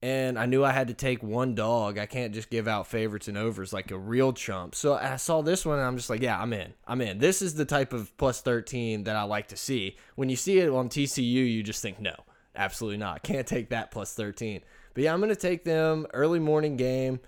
And 0.05 0.37
I 0.37 0.45
knew 0.45 0.63
I 0.63 0.71
had 0.71 0.89
to 0.89 0.93
take 0.93 1.23
one 1.23 1.55
dog. 1.55 1.97
I 1.97 2.05
can't 2.05 2.31
just 2.31 2.51
give 2.51 2.67
out 2.67 2.85
favorites 2.85 3.27
and 3.27 3.39
overs 3.39 3.73
like 3.73 3.89
a 3.89 3.97
real 3.97 4.33
chump. 4.33 4.75
So 4.75 4.93
I 4.93 5.15
saw 5.15 5.41
this 5.41 5.65
one 5.65 5.79
and 5.79 5.87
I'm 5.87 5.97
just 5.97 6.11
like, 6.11 6.21
yeah, 6.21 6.39
I'm 6.39 6.53
in. 6.53 6.75
I'm 6.85 7.01
in. 7.01 7.17
This 7.17 7.41
is 7.41 7.55
the 7.55 7.65
type 7.65 7.91
of 7.91 8.15
plus 8.17 8.39
13 8.39 9.05
that 9.05 9.15
I 9.15 9.23
like 9.23 9.47
to 9.47 9.57
see. 9.57 9.97
When 10.13 10.29
you 10.29 10.35
see 10.35 10.59
it 10.59 10.69
on 10.69 10.89
TCU, 10.89 11.23
you 11.23 11.63
just 11.63 11.81
think, 11.81 11.99
no, 11.99 12.13
absolutely 12.55 12.97
not. 12.97 13.23
Can't 13.23 13.47
take 13.47 13.69
that 13.69 13.89
plus 13.89 14.13
13. 14.13 14.61
But 14.93 15.05
yeah, 15.05 15.11
I'm 15.11 15.19
going 15.21 15.33
to 15.33 15.35
take 15.35 15.63
them 15.63 16.05
early 16.13 16.39
morning 16.39 16.77
game 16.77 17.19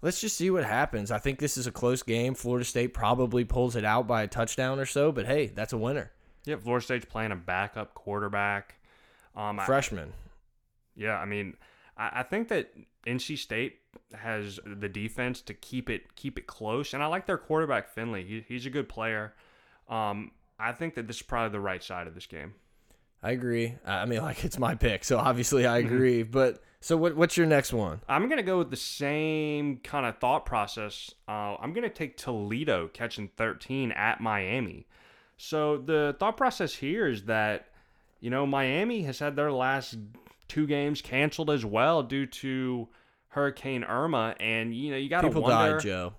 let's 0.00 0.20
just 0.20 0.36
see 0.36 0.50
what 0.50 0.64
happens. 0.64 1.10
I 1.10 1.18
think 1.18 1.38
this 1.38 1.56
is 1.56 1.66
a 1.66 1.72
close 1.72 2.02
game. 2.02 2.34
Florida 2.34 2.64
State 2.64 2.92
probably 2.94 3.44
pulls 3.44 3.74
it 3.74 3.84
out 3.84 4.06
by 4.06 4.22
a 4.22 4.28
touchdown 4.28 4.78
or 4.78 4.86
so, 4.86 5.10
but 5.12 5.26
hey, 5.26 5.46
that's 5.46 5.72
a 5.72 5.78
winner. 5.78 6.10
Yeah, 6.44 6.56
Florida 6.56 6.84
State's 6.84 7.06
playing 7.06 7.32
a 7.32 7.36
backup 7.36 7.94
quarterback. 7.94 8.76
Um, 9.34 9.58
I- 9.60 9.66
Freshman. 9.66 10.12
yeah, 10.94 11.18
I 11.18 11.24
mean, 11.24 11.56
I, 11.96 12.10
I 12.20 12.22
think 12.22 12.48
that 12.48 12.72
NC 13.06 13.38
State 13.38 13.78
has 14.14 14.58
the 14.64 14.88
defense 14.88 15.40
to 15.42 15.54
keep 15.54 15.90
it 15.90 16.14
keep 16.16 16.38
it 16.38 16.46
close, 16.46 16.94
and 16.94 17.02
I 17.02 17.06
like 17.06 17.26
their 17.26 17.38
quarterback 17.38 17.88
Finley. 17.88 18.24
He, 18.24 18.44
he's 18.46 18.66
a 18.66 18.70
good 18.70 18.88
player. 18.88 19.34
Um, 19.88 20.32
I 20.58 20.72
think 20.72 20.94
that 20.94 21.06
this 21.06 21.16
is 21.16 21.22
probably 21.22 21.50
the 21.50 21.60
right 21.60 21.82
side 21.82 22.06
of 22.06 22.14
this 22.14 22.26
game. 22.26 22.54
I 23.22 23.30
agree. 23.32 23.74
I 23.86 24.04
mean, 24.06 24.22
like 24.22 24.44
it's 24.44 24.58
my 24.58 24.74
pick, 24.74 25.04
so 25.04 25.18
obviously 25.18 25.66
I 25.66 25.78
agree. 25.78 26.22
But 26.22 26.62
so 26.80 26.96
what? 26.96 27.16
What's 27.16 27.36
your 27.36 27.46
next 27.46 27.72
one? 27.72 28.00
I'm 28.08 28.28
gonna 28.28 28.42
go 28.42 28.58
with 28.58 28.70
the 28.70 28.76
same 28.76 29.78
kind 29.78 30.06
of 30.06 30.18
thought 30.18 30.46
process. 30.46 31.14
Uh, 31.26 31.56
I'm 31.60 31.72
gonna 31.72 31.88
take 31.88 32.16
Toledo 32.16 32.88
catching 32.88 33.28
13 33.36 33.92
at 33.92 34.20
Miami. 34.20 34.86
So 35.36 35.78
the 35.78 36.14
thought 36.20 36.36
process 36.36 36.74
here 36.74 37.08
is 37.08 37.24
that 37.24 37.68
you 38.20 38.30
know 38.30 38.46
Miami 38.46 39.02
has 39.02 39.18
had 39.18 39.36
their 39.36 39.50
last 39.50 39.96
two 40.48 40.66
games 40.66 41.00
canceled 41.02 41.50
as 41.50 41.64
well 41.64 42.02
due 42.02 42.26
to 42.26 42.88
Hurricane 43.28 43.84
Irma, 43.84 44.36
and 44.40 44.74
you 44.74 44.90
know 44.90 44.96
you 44.96 45.08
got 45.08 45.22
to 45.22 45.28
People 45.28 45.42
wonder. 45.42 45.74
died, 45.74 45.82
Joe. 45.82 46.12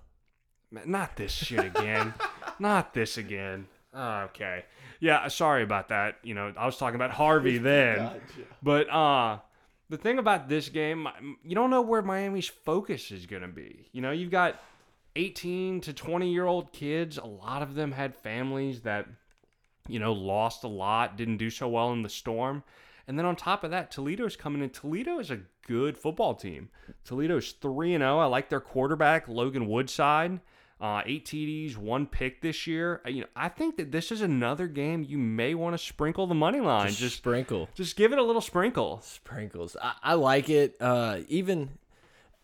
Not 0.84 1.16
this 1.16 1.32
shit 1.32 1.64
again. 1.64 2.12
Not 2.58 2.92
this 2.92 3.16
again. 3.16 3.66
Okay. 3.94 4.64
Yeah, 5.00 5.28
sorry 5.28 5.62
about 5.62 5.88
that. 5.88 6.16
You 6.22 6.34
know, 6.34 6.52
I 6.56 6.66
was 6.66 6.76
talking 6.76 6.96
about 6.96 7.10
Harvey 7.12 7.58
then. 7.58 8.10
But 8.62 8.90
uh 8.90 9.38
the 9.88 9.96
thing 9.96 10.18
about 10.18 10.48
this 10.48 10.68
game, 10.68 11.06
you 11.44 11.54
don't 11.54 11.70
know 11.70 11.82
where 11.82 12.02
Miami's 12.02 12.48
focus 12.48 13.12
is 13.12 13.24
going 13.26 13.42
to 13.42 13.48
be. 13.48 13.88
You 13.92 14.02
know, 14.02 14.10
you've 14.10 14.32
got 14.32 14.60
18 15.14 15.80
to 15.82 15.92
20 15.92 16.32
year 16.32 16.44
old 16.44 16.72
kids. 16.72 17.18
A 17.18 17.24
lot 17.24 17.62
of 17.62 17.74
them 17.74 17.92
had 17.92 18.14
families 18.16 18.80
that, 18.80 19.06
you 19.86 20.00
know, 20.00 20.12
lost 20.12 20.64
a 20.64 20.68
lot, 20.68 21.16
didn't 21.16 21.36
do 21.36 21.50
so 21.50 21.68
well 21.68 21.92
in 21.92 22.02
the 22.02 22.08
storm. 22.08 22.64
And 23.08 23.18
then 23.18 23.26
on 23.26 23.36
top 23.36 23.62
of 23.64 23.70
that, 23.70 23.90
Toledo's 23.90 24.36
coming 24.36 24.62
in. 24.62 24.70
Toledo 24.70 25.18
is 25.18 25.30
a 25.30 25.40
good 25.66 25.96
football 25.96 26.34
team. 26.34 26.70
Toledo's 27.04 27.52
3 27.52 27.94
and 27.94 28.02
0. 28.02 28.18
I 28.18 28.26
like 28.26 28.48
their 28.48 28.60
quarterback, 28.60 29.28
Logan 29.28 29.68
Woodside. 29.68 30.40
Uh, 30.78 31.00
eight 31.06 31.24
TDs, 31.24 31.76
one 31.78 32.04
pick 32.06 32.42
this 32.42 32.66
year. 32.66 33.00
Uh, 33.06 33.08
You 33.08 33.20
know, 33.22 33.26
I 33.34 33.48
think 33.48 33.76
that 33.78 33.92
this 33.92 34.12
is 34.12 34.20
another 34.20 34.66
game 34.66 35.02
you 35.08 35.16
may 35.16 35.54
want 35.54 35.72
to 35.72 35.78
sprinkle 35.78 36.26
the 36.26 36.34
money 36.34 36.60
line. 36.60 36.88
Just, 36.88 36.98
Just, 37.00 37.16
sprinkle. 37.16 37.68
just 37.74 37.96
give 37.96 38.12
it 38.12 38.18
a 38.18 38.22
little 38.22 38.42
sprinkle. 38.42 39.00
Sprinkles. 39.02 39.76
I, 39.82 39.92
I 40.02 40.14
like 40.14 40.50
it. 40.50 40.76
Uh, 40.78 41.20
even 41.28 41.70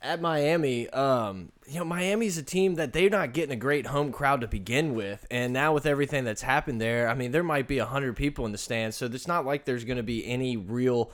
at 0.02 0.20
Miami, 0.20 0.88
um, 0.90 1.52
you 1.66 1.78
know, 1.78 1.84
Miami's 1.84 2.36
a 2.36 2.42
team 2.42 2.74
that 2.74 2.92
they're 2.92 3.08
not 3.08 3.32
getting 3.32 3.52
a 3.52 3.56
great 3.56 3.86
home 3.86 4.12
crowd 4.12 4.40
to 4.40 4.48
begin 4.48 4.94
with, 4.94 5.26
and 5.30 5.52
now 5.52 5.72
with 5.72 5.86
everything 5.86 6.24
that's 6.24 6.42
happened 6.42 6.80
there, 6.80 7.08
I 7.08 7.14
mean, 7.14 7.30
there 7.30 7.42
might 7.42 7.68
be 7.68 7.78
hundred 7.78 8.16
people 8.16 8.44
in 8.44 8.52
the 8.52 8.58
stands, 8.58 8.96
so 8.96 9.06
it's 9.06 9.28
not 9.28 9.46
like 9.46 9.64
there's 9.64 9.84
going 9.84 9.96
to 9.96 10.02
be 10.02 10.26
any 10.26 10.56
real 10.56 11.12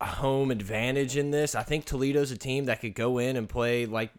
home 0.00 0.50
advantage 0.50 1.16
in 1.16 1.30
this. 1.30 1.54
I 1.54 1.62
think 1.62 1.84
Toledo's 1.84 2.30
a 2.30 2.36
team 2.36 2.66
that 2.66 2.80
could 2.80 2.94
go 2.94 3.18
in 3.18 3.36
and 3.36 3.48
play 3.48 3.86
like 3.86 4.10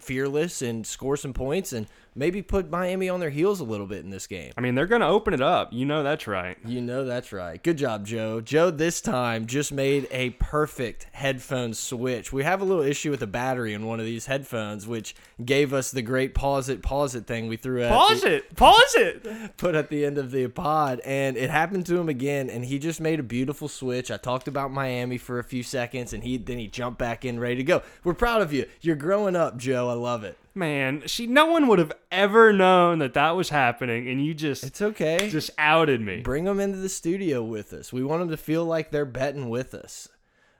fearless 0.00 0.62
and 0.62 0.86
score 0.86 1.16
some 1.16 1.32
points. 1.32 1.72
And 1.72 1.86
maybe 2.14 2.42
put 2.42 2.70
Miami 2.70 3.08
on 3.08 3.20
their 3.20 3.30
heels 3.30 3.60
a 3.60 3.64
little 3.64 3.86
bit 3.86 4.04
in 4.04 4.10
this 4.10 4.26
game. 4.26 4.52
I 4.56 4.60
mean, 4.60 4.74
they're 4.74 4.86
going 4.86 5.00
to 5.00 5.06
open 5.06 5.34
it 5.34 5.40
up. 5.40 5.72
You 5.72 5.84
know 5.84 6.02
that's 6.02 6.26
right. 6.26 6.56
You 6.64 6.80
know 6.80 7.04
that's 7.04 7.32
right. 7.32 7.62
Good 7.62 7.78
job, 7.78 8.06
Joe. 8.06 8.40
Joe 8.40 8.70
this 8.70 9.00
time 9.00 9.46
just 9.46 9.72
made 9.72 10.06
a 10.10 10.30
perfect 10.30 11.06
headphone 11.12 11.74
switch. 11.74 12.32
We 12.32 12.44
have 12.44 12.60
a 12.60 12.64
little 12.64 12.82
issue 12.82 13.10
with 13.10 13.20
the 13.20 13.26
battery 13.26 13.74
in 13.74 13.86
one 13.86 14.00
of 14.00 14.06
these 14.06 14.26
headphones, 14.26 14.86
which 14.86 15.14
gave 15.44 15.72
us 15.72 15.90
the 15.90 16.02
great 16.02 16.34
pause 16.34 16.68
it, 16.68 16.82
pause 16.82 17.14
it 17.14 17.26
thing 17.26 17.48
we 17.48 17.56
threw 17.56 17.82
at 17.82 17.90
Pause 17.90 18.22
the, 18.22 18.34
it. 18.36 18.56
Pause 18.56 18.94
it. 18.96 19.56
put 19.56 19.74
at 19.74 19.90
the 19.90 20.04
end 20.04 20.18
of 20.18 20.30
the 20.30 20.46
pod, 20.48 21.00
and 21.04 21.36
it 21.36 21.50
happened 21.50 21.86
to 21.86 21.98
him 21.98 22.08
again, 22.08 22.50
and 22.50 22.64
he 22.64 22.78
just 22.78 23.00
made 23.00 23.20
a 23.20 23.24
beautiful 23.24 23.68
switch. 23.68 24.10
I 24.10 24.16
talked 24.16 24.48
about 24.48 24.70
Miami 24.70 25.18
for 25.18 25.38
a 25.38 25.44
few 25.44 25.62
seconds, 25.62 26.12
and 26.12 26.22
he 26.22 26.36
then 26.36 26.58
he 26.58 26.68
jumped 26.68 26.98
back 26.98 27.24
in 27.24 27.40
ready 27.40 27.56
to 27.56 27.64
go. 27.64 27.82
We're 28.02 28.14
proud 28.14 28.42
of 28.42 28.52
you. 28.52 28.66
You're 28.80 28.96
growing 28.96 29.36
up, 29.36 29.56
Joe. 29.56 29.88
I 29.88 29.94
love 29.94 30.24
it. 30.24 30.38
Man, 30.54 31.02
she 31.06 31.26
no 31.26 31.46
one 31.46 31.66
would 31.66 31.80
have 31.80 31.92
ever 32.12 32.52
known 32.52 33.00
that 33.00 33.14
that 33.14 33.34
was 33.34 33.48
happening, 33.48 34.08
and 34.08 34.24
you 34.24 34.34
just 34.34 34.62
It's 34.64 34.80
okay. 34.80 35.28
just 35.28 35.50
outed 35.58 36.00
me. 36.00 36.20
bring 36.20 36.44
them 36.44 36.60
into 36.60 36.78
the 36.78 36.88
studio 36.88 37.42
with 37.42 37.72
us. 37.72 37.92
We 37.92 38.04
want 38.04 38.20
them 38.20 38.30
to 38.30 38.36
feel 38.36 38.64
like 38.64 38.90
they're 38.90 39.04
betting 39.04 39.48
with 39.48 39.74
us. 39.74 40.08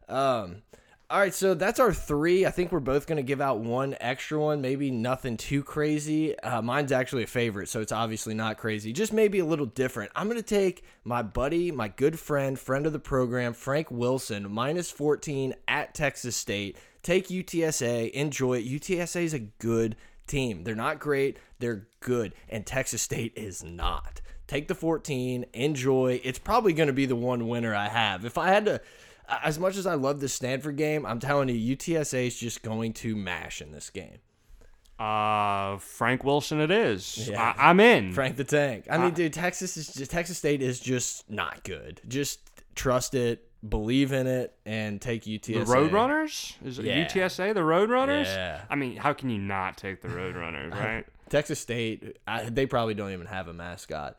Um, 0.08 0.62
all 1.10 1.20
right, 1.20 1.32
so 1.34 1.54
that's 1.54 1.78
our 1.78 1.92
three. 1.92 2.44
I 2.44 2.50
think 2.50 2.72
we're 2.72 2.80
both 2.80 3.06
going 3.06 3.18
to 3.18 3.22
give 3.22 3.40
out 3.40 3.60
one 3.60 3.94
extra 4.00 4.40
one, 4.40 4.60
maybe 4.60 4.90
nothing 4.90 5.36
too 5.36 5.62
crazy. 5.62 6.36
Uh, 6.40 6.60
mine's 6.60 6.90
actually 6.90 7.22
a 7.22 7.28
favorite, 7.28 7.68
so 7.68 7.80
it's 7.80 7.92
obviously 7.92 8.34
not 8.34 8.58
crazy, 8.58 8.92
just 8.92 9.12
maybe 9.12 9.38
a 9.38 9.44
little 9.44 9.66
different. 9.66 10.10
I'm 10.16 10.26
going 10.28 10.38
to 10.38 10.42
take 10.42 10.82
my 11.04 11.22
buddy, 11.22 11.70
my 11.70 11.86
good 11.88 12.18
friend, 12.18 12.58
friend 12.58 12.84
of 12.86 12.92
the 12.92 12.98
program, 12.98 13.52
Frank 13.52 13.90
Wilson, 13.92 14.50
minus 14.50 14.90
14 14.90 15.54
at 15.68 15.94
Texas 15.94 16.34
State. 16.36 16.76
Take 17.04 17.28
UTSA, 17.28 18.10
enjoy 18.10 18.54
it. 18.54 18.66
UTSA 18.66 19.22
is 19.22 19.34
a 19.34 19.38
good 19.38 19.94
team. 20.26 20.64
They're 20.64 20.74
not 20.74 20.98
great, 20.98 21.38
they're 21.58 21.86
good, 22.00 22.34
and 22.48 22.66
Texas 22.66 23.02
State 23.02 23.34
is 23.36 23.62
not. 23.62 24.20
Take 24.46 24.68
the 24.68 24.74
14, 24.74 25.44
enjoy. 25.52 26.20
It's 26.24 26.38
probably 26.38 26.72
going 26.72 26.86
to 26.86 26.92
be 26.94 27.06
the 27.06 27.14
one 27.14 27.46
winner 27.46 27.74
I 27.74 27.88
have. 27.88 28.24
If 28.24 28.38
I 28.38 28.48
had 28.48 28.64
to, 28.64 28.80
as 29.42 29.58
much 29.58 29.76
as 29.76 29.86
I 29.86 29.94
love 29.94 30.20
the 30.20 30.28
Stanford 30.28 30.76
game, 30.76 31.04
I'm 31.04 31.20
telling 31.20 31.48
you, 31.50 31.76
UTSA 31.76 32.26
is 32.26 32.36
just 32.38 32.62
going 32.62 32.94
to 32.94 33.14
mash 33.14 33.60
in 33.60 33.70
this 33.70 33.90
game. 33.90 34.18
Uh, 34.98 35.76
Frank 35.78 36.24
Wilson, 36.24 36.60
it 36.60 36.70
is. 36.70 37.28
Yeah. 37.28 37.54
I, 37.58 37.70
I'm 37.70 37.80
in. 37.80 38.12
Frank 38.12 38.36
the 38.36 38.44
Tank. 38.44 38.86
I 38.90 38.96
mean, 38.96 39.12
dude, 39.12 39.32
Texas 39.32 39.76
is 39.76 39.92
just, 39.92 40.10
Texas 40.10 40.38
State 40.38 40.62
is 40.62 40.80
just 40.80 41.28
not 41.28 41.64
good. 41.64 42.00
Just 42.08 42.40
trust 42.74 43.14
it, 43.14 43.46
believe 43.68 44.12
in 44.12 44.26
it, 44.26 44.54
and 44.66 45.00
take 45.00 45.24
UTSA. 45.24 45.64
the 45.66 45.72
Roadrunners? 45.72 46.54
Is 46.64 46.78
it 46.78 46.84
Yeah. 46.86 47.04
UTSA 47.06 47.54
the 47.54 47.60
Roadrunners? 47.60 48.26
Yeah. 48.26 48.62
I 48.70 48.74
mean, 48.74 48.96
how 48.96 49.12
can 49.12 49.30
you 49.30 49.38
not 49.38 49.76
take 49.76 50.00
the 50.02 50.08
Roadrunners, 50.08 50.70
right? 50.78 51.04
Texas 51.30 51.58
State, 51.58 52.18
I, 52.28 52.44
they 52.44 52.66
probably 52.66 52.94
don't 52.94 53.12
even 53.12 53.26
have 53.26 53.48
a 53.48 53.52
mascot. 53.52 54.16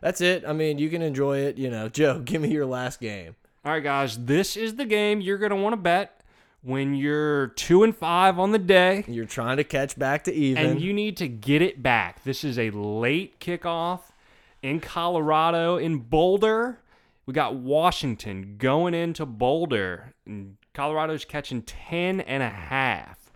That's 0.00 0.20
it. 0.20 0.44
I 0.46 0.52
mean, 0.52 0.78
you 0.78 0.90
can 0.90 1.00
enjoy 1.02 1.38
it. 1.38 1.56
You 1.56 1.70
know, 1.70 1.88
Joe, 2.00 2.20
give 2.20 2.42
me 2.42 2.50
your 2.50 2.66
last 2.66 3.00
game. 3.00 3.34
All 3.64 3.72
right, 3.72 3.82
guys, 3.82 4.22
this 4.26 4.56
is 4.56 4.74
the 4.74 4.84
game 4.84 5.20
you're 5.22 5.38
gonna 5.38 5.56
want 5.56 5.72
to 5.72 5.78
bet 5.78 6.20
when 6.62 6.94
you're 6.94 7.48
two 7.48 7.82
and 7.82 7.96
five 7.96 8.38
on 8.38 8.52
the 8.52 8.58
day, 8.58 9.04
You're 9.08 9.24
trying 9.26 9.56
to 9.58 9.64
catch 9.64 9.98
back 9.98 10.24
to 10.24 10.32
even. 10.32 10.64
and 10.66 10.80
you 10.80 10.92
need 10.92 11.16
to 11.18 11.28
get 11.28 11.60
it 11.62 11.82
back. 11.82 12.24
This 12.24 12.42
is 12.44 12.58
a 12.58 12.70
late 12.70 13.38
kickoff 13.40 14.00
in 14.62 14.80
Colorado 14.80 15.76
in 15.76 15.98
Boulder. 15.98 16.78
We 17.26 17.32
got 17.32 17.54
Washington 17.54 18.56
going 18.58 18.94
into 18.94 19.24
Boulder, 19.24 20.14
and 20.26 20.56
Colorado's 20.74 21.24
catching 21.24 21.62
10 21.62 22.20
and 22.20 22.42
a 22.42 22.50
half. 22.50 23.32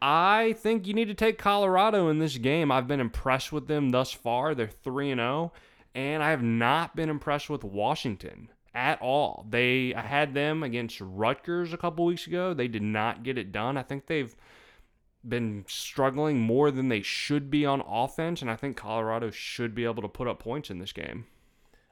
I 0.00 0.54
think 0.58 0.86
you 0.86 0.94
need 0.94 1.08
to 1.08 1.14
take 1.14 1.38
Colorado 1.38 2.08
in 2.08 2.18
this 2.18 2.38
game. 2.38 2.70
I've 2.70 2.86
been 2.86 3.00
impressed 3.00 3.52
with 3.52 3.66
them 3.66 3.90
thus 3.90 4.12
far. 4.12 4.54
They're 4.54 4.68
3 4.68 5.10
and 5.12 5.18
0, 5.20 5.52
and 5.94 6.22
I 6.22 6.30
have 6.30 6.42
not 6.42 6.94
been 6.94 7.08
impressed 7.08 7.50
with 7.50 7.64
Washington 7.64 8.48
at 8.74 9.00
all. 9.02 9.46
They 9.48 9.94
I 9.94 10.02
had 10.02 10.34
them 10.34 10.62
against 10.62 11.00
Rutgers 11.00 11.72
a 11.72 11.76
couple 11.76 12.04
weeks 12.04 12.26
ago. 12.26 12.54
They 12.54 12.68
did 12.68 12.82
not 12.82 13.24
get 13.24 13.38
it 13.38 13.50
done. 13.50 13.76
I 13.76 13.82
think 13.82 14.06
they've 14.06 14.34
been 15.26 15.64
struggling 15.66 16.38
more 16.38 16.70
than 16.70 16.88
they 16.88 17.02
should 17.02 17.50
be 17.50 17.66
on 17.66 17.80
offense, 17.80 18.40
and 18.40 18.50
I 18.50 18.56
think 18.56 18.76
Colorado 18.76 19.30
should 19.30 19.74
be 19.74 19.84
able 19.84 20.02
to 20.02 20.08
put 20.08 20.28
up 20.28 20.38
points 20.38 20.70
in 20.70 20.78
this 20.78 20.92
game. 20.92 21.26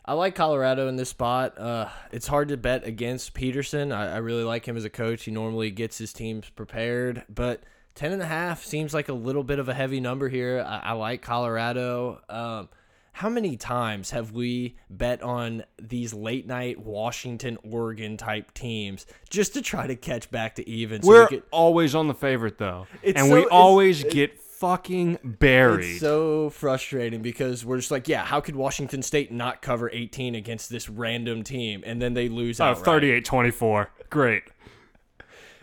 I 0.09 0.13
like 0.13 0.35
Colorado 0.37 0.87
in 0.89 0.97
this 0.97 1.09
spot. 1.09 1.59
Uh, 1.59 1.89
it's 2.13 2.29
hard 2.29 2.49
to 2.49 2.57
bet 2.57 2.87
against 2.87 3.35
Petersen. 3.35 3.91
I, 3.91 4.15
I 4.15 4.17
really 4.19 4.45
like 4.45 4.65
him 4.67 4.77
as 4.77 4.85
a 4.85 4.91
coach. 4.91 5.25
He 5.25 5.31
normally 5.33 5.71
gets 5.71 5.99
his 5.99 6.13
teams 6.13 6.49
prepared, 6.51 7.25
but 7.29 7.63
ten 7.97 8.13
and 8.13 8.23
a 8.23 8.27
half 8.27 8.65
seems 8.65 8.95
like 8.95 9.09
a 9.09 9.13
little 9.15 9.43
bit 9.43 9.59
of 9.59 9.69
a 9.69 9.75
heavy 9.75 9.99
number 9.99 10.29
here. 10.29 10.65
I, 10.67 10.91
I 10.91 10.93
like 10.93 11.23
Colorado. 11.23 12.21
Um, 12.29 12.69
how 13.13 13.29
many 13.31 13.57
times 13.57 14.11
have 14.11 14.33
we 14.33 14.77
bet 14.91 15.23
on 15.23 15.65
these 15.81 16.13
late 16.15 16.47
night 16.47 16.79
Washington, 16.79 17.57
Oregon 17.65 18.17
type 18.19 18.53
teams 18.53 19.07
just 19.31 19.55
to 19.55 19.63
try 19.63 19.87
to 19.87 19.97
catch 19.97 20.31
back 20.31 20.55
to 20.57 20.69
even? 20.69 21.03
So 21.03 21.09
we 21.09 21.15
We're 21.15 21.27
could- 21.29 21.43
always 21.51 21.95
on 21.97 22.07
the 22.09 22.15
favorite 22.15 22.59
though, 22.59 22.87
and 23.03 23.19
so- 23.27 23.35
we 23.35 23.47
always 23.47 24.05
get 24.05 24.39
fucking 24.67 25.19
buried. 25.23 25.85
It's 25.85 26.01
so 26.01 26.51
frustrating 26.51 27.23
because 27.23 27.65
we're 27.65 27.77
just 27.77 27.91
like, 27.91 28.09
yeah, 28.09 28.25
how 28.25 28.41
could 28.41 28.57
Washington 28.57 29.03
State 29.03 29.31
not 29.31 29.63
cover 29.63 29.91
18 29.91 30.35
against 30.35 30.71
this 30.71 30.89
random 30.89 31.43
team 31.45 31.83
and 31.87 32.03
then 32.03 32.15
they 32.15 32.29
lose 32.29 32.61
oh, 32.61 32.75
38-24. 32.75 33.89
Great. 34.11 34.43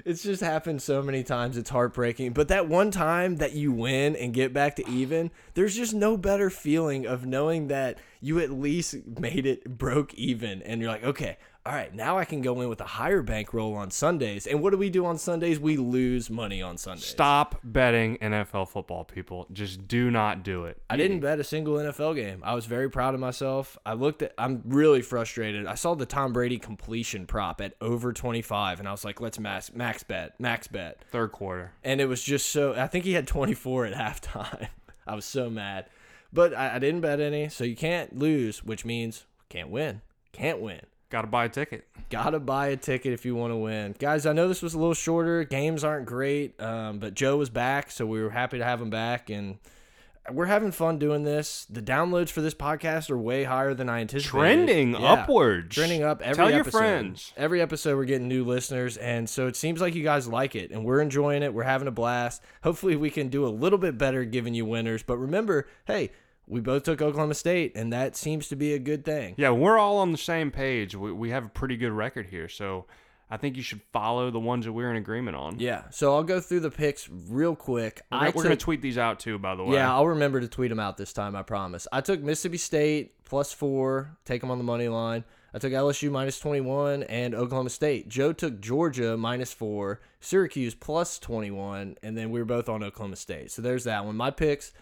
It's 0.06 0.24
just 0.24 0.42
happened 0.42 0.82
so 0.82 1.02
many 1.02 1.24
times. 1.24 1.58
It's 1.58 1.70
heartbreaking. 1.70 2.34
But 2.34 2.50
that 2.50 2.68
one 2.68 2.92
time 2.92 3.38
that 3.38 3.54
you 3.54 3.72
win 3.72 4.16
and 4.16 4.34
get 4.34 4.54
back 4.54 4.76
to 4.76 4.90
even, 4.90 5.32
there's 5.54 5.76
just 5.76 5.94
no 5.94 6.18
better 6.18 6.50
feeling 6.50 7.06
of 7.06 7.26
knowing 7.26 7.68
that 7.70 8.00
you 8.20 8.40
at 8.40 8.52
least 8.52 8.96
made 9.20 9.46
it 9.46 9.78
broke 9.78 10.14
even. 10.16 10.62
And 10.64 10.82
you're 10.82 10.92
like, 10.92 11.06
okay, 11.06 11.38
all 11.66 11.74
right, 11.74 11.96
now 11.96 12.18
I 12.18 12.26
can 12.26 12.42
go 12.42 12.60
in 12.60 12.68
with 12.68 12.82
a 12.82 12.86
higher 12.86 13.22
bankroll 13.22 13.74
on 13.76 13.90
Sundays. 13.90 14.48
And 14.48 14.62
what 14.62 14.72
do 14.72 14.78
we 14.78 14.90
do 14.90 15.06
on 15.06 15.18
Sundays? 15.18 15.62
We 15.62 15.78
lose 15.78 16.30
money 16.30 16.62
on 16.62 16.78
Sundays. 16.78 17.06
Stop 17.06 17.62
betting 17.64 18.18
NFL 18.18 18.68
football, 18.68 19.06
people. 19.06 19.48
Just 19.54 19.88
do 19.88 20.12
not 20.12 20.44
do 20.44 20.66
it. 20.66 20.82
I 20.90 20.98
didn't 20.98 21.22
bet 21.22 21.40
a 21.40 21.44
single 21.44 21.76
NFL 21.76 22.16
game. 22.16 22.42
I 22.44 22.54
was 22.54 22.66
very 22.66 22.90
proud 22.90 23.14
of 23.14 23.22
myself. 23.22 23.78
I 23.86 23.94
looked 23.94 24.22
at 24.24 24.34
I'm 24.38 24.62
really 24.66 25.02
frustrated. 25.02 25.66
I 25.66 25.76
saw 25.76 25.96
the 25.96 26.06
Tom 26.06 26.34
Brady 26.34 26.60
completion 26.60 27.26
prop 27.26 27.62
at 27.62 27.76
over 27.80 28.12
25 28.12 28.80
and 28.80 28.88
I 28.88 28.92
was 28.92 29.06
like, 29.06 29.22
let's 29.22 29.40
max 29.40 29.74
max 29.74 30.04
bet, 30.04 30.38
max 30.42 30.68
bet. 30.68 31.02
Third 31.12 31.32
quarter. 31.32 31.72
And 31.82 32.02
it 32.02 32.08
was 32.08 32.22
just 32.22 32.50
so 32.50 32.74
I 32.74 32.88
think 32.88 33.06
he 33.06 33.14
had 33.14 33.26
24 33.26 33.86
at 33.86 33.94
halftime. 34.24 34.68
I 35.08 35.16
was 35.16 35.24
so 35.24 35.50
mad. 35.50 35.86
But 36.34 36.54
I, 36.54 36.76
I 36.76 36.80
didn't 36.80 37.02
bet 37.02 37.22
any, 37.22 37.48
so 37.48 37.64
you 37.64 37.76
can't 37.76 38.18
lose, 38.18 38.66
which 38.66 38.84
means 38.84 39.26
can't 39.48 39.70
win. 39.70 40.02
Can't 40.34 40.60
win. 40.60 40.82
Got 41.14 41.22
to 41.22 41.28
buy 41.28 41.46
a 41.46 41.50
ticket. 41.50 41.86
Gotta 42.10 42.40
buy 42.40 42.70
a 42.70 42.76
ticket 42.76 43.14
if 43.14 43.24
you 43.24 43.36
want 43.36 43.52
to 43.52 43.56
win. 43.56 43.94
Guys, 44.00 44.26
I 44.26 44.34
know 44.34 44.48
this 44.48 44.64
was 44.64 44.74
a 44.74 44.80
little 44.80 44.96
shorter. 44.96 45.44
Games 45.44 45.84
aren't 45.84 46.08
great, 46.08 46.60
um, 46.60 46.98
but 46.98 47.14
Joe 47.14 47.38
was 47.38 47.52
back, 47.52 47.92
so 47.92 48.08
we 48.08 48.20
were 48.20 48.32
happy 48.32 48.58
to 48.58 48.64
have 48.64 48.82
him 48.82 48.90
back. 48.90 49.30
And 49.30 49.60
we're 50.32 50.48
having 50.48 50.72
fun 50.72 50.98
doing 50.98 51.22
this. 51.22 51.66
The 51.70 51.84
downloads 51.84 52.30
for 52.30 52.42
this 52.42 52.56
podcast 52.56 53.12
are 53.12 53.18
way 53.18 53.44
higher 53.44 53.76
than 53.76 53.90
I 53.90 54.00
anticipated. 54.02 54.32
Trending 54.40 54.92
Yeah. 54.94 55.14
upwards. 55.14 55.76
Trending 55.76 56.02
up 56.02 56.24
every 56.24 56.36
Tell 56.36 56.50
your 56.50 56.62
episode. 56.62 56.78
friends. 56.80 57.32
Every 57.38 57.62
episode 57.62 57.96
we're 57.96 58.06
getting 58.06 58.28
new 58.28 58.44
listeners 58.44 58.98
and 58.98 59.30
so 59.30 59.46
it 59.46 59.56
seems 59.56 59.82
like 59.82 59.94
you 59.94 60.04
guys 60.04 60.28
like 60.28 60.56
it 60.56 60.72
and 60.72 60.84
we're 60.84 61.00
enjoying 61.02 61.44
it. 61.44 61.54
We're 61.54 61.62
having 61.64 61.88
a 61.88 61.92
blast. 61.92 62.42
Hopefully 62.64 62.96
we 62.96 63.12
can 63.12 63.30
do 63.30 63.46
a 63.46 63.50
little 63.50 63.78
bit 63.78 64.00
better 64.00 64.26
giving 64.26 64.56
you 64.56 64.66
winners, 64.66 65.04
but 65.04 65.18
remember, 65.18 65.68
hey, 65.86 66.10
we 66.48 66.60
both 66.60 66.84
took 66.84 67.02
Oklahoma 67.02 67.34
State 67.34 67.74
and 67.76 67.92
that 67.94 68.16
seems 68.16 68.48
to 68.50 68.56
be 68.56 68.74
a 68.74 68.80
good 68.80 69.06
thing. 69.06 69.36
Yeah, 69.38 69.52
we're 69.52 69.78
all 69.78 69.98
on 69.98 70.12
the 70.12 70.18
same 70.18 70.52
page. 70.52 70.96
We, 70.96 71.12
we 71.12 71.30
have 71.30 71.46
a 71.46 71.50
pretty 71.50 71.78
good 71.78 71.92
record 71.92 72.28
here, 72.28 72.48
so 72.50 72.86
I 73.30 73.38
think 73.38 73.56
you 73.56 73.64
should 73.64 73.82
follow 73.92 74.30
the 74.30 74.40
ones 74.40 74.66
that 74.66 74.74
we're 74.74 74.92
in 74.92 74.98
agreement 74.98 75.36
on. 75.38 75.60
Yeah. 75.60 75.84
So 75.90 76.14
I'll 76.14 76.24
go 76.24 76.40
through 76.40 76.60
the 76.60 76.70
picks 76.72 77.10
real 77.10 77.56
quick. 77.56 78.02
We're, 78.12 78.18
I 78.18 78.20
gonna- 78.26 78.34
we're 78.36 78.44
took- 78.44 78.52
to 78.52 78.58
tweet 78.58 78.82
these 78.82 78.98
out 78.98 79.20
too, 79.20 79.40
by 79.40 79.56
the 79.56 79.64
way. 79.64 79.76
Yeah, 79.76 79.92
I'll 79.94 80.08
remember 80.08 80.40
to 80.42 80.48
tweet 80.48 80.70
them 80.70 80.80
out 80.80 80.98
this 80.98 81.14
time. 81.14 81.36
I 81.36 81.42
promise. 81.44 81.88
I 81.92 82.02
took 82.02 82.22
Mississippi 82.22 82.58
State 82.58 83.24
plus 83.26 83.52
four, 83.54 84.18
take 84.26 84.42
them 84.42 84.52
on 84.52 84.58
the 84.58 84.64
money 84.64 84.88
line. 84.88 85.24
I 85.56 85.60
took 85.60 85.72
LSU 85.72 86.10
minus 86.12 86.40
21 86.40 87.04
and 87.04 87.36
Oklahoma 87.36 87.70
State. 87.70 88.10
Joe 88.10 88.34
took 88.34 88.60
Georgia 88.60 89.16
minus 89.16 89.54
four, 89.54 90.02
Syracuse 90.20 90.74
plus 90.74 91.20
21, 91.20 91.96
and 92.02 92.18
then 92.18 92.32
we 92.32 92.40
were 92.40 92.46
both 92.46 92.68
on 92.70 92.84
Oklahoma 92.84 93.16
State. 93.16 93.52
So 93.52 93.62
there's 93.62 93.84
that 93.84 94.04
one. 94.04 94.16
My 94.16 94.32
picks, 94.32 94.74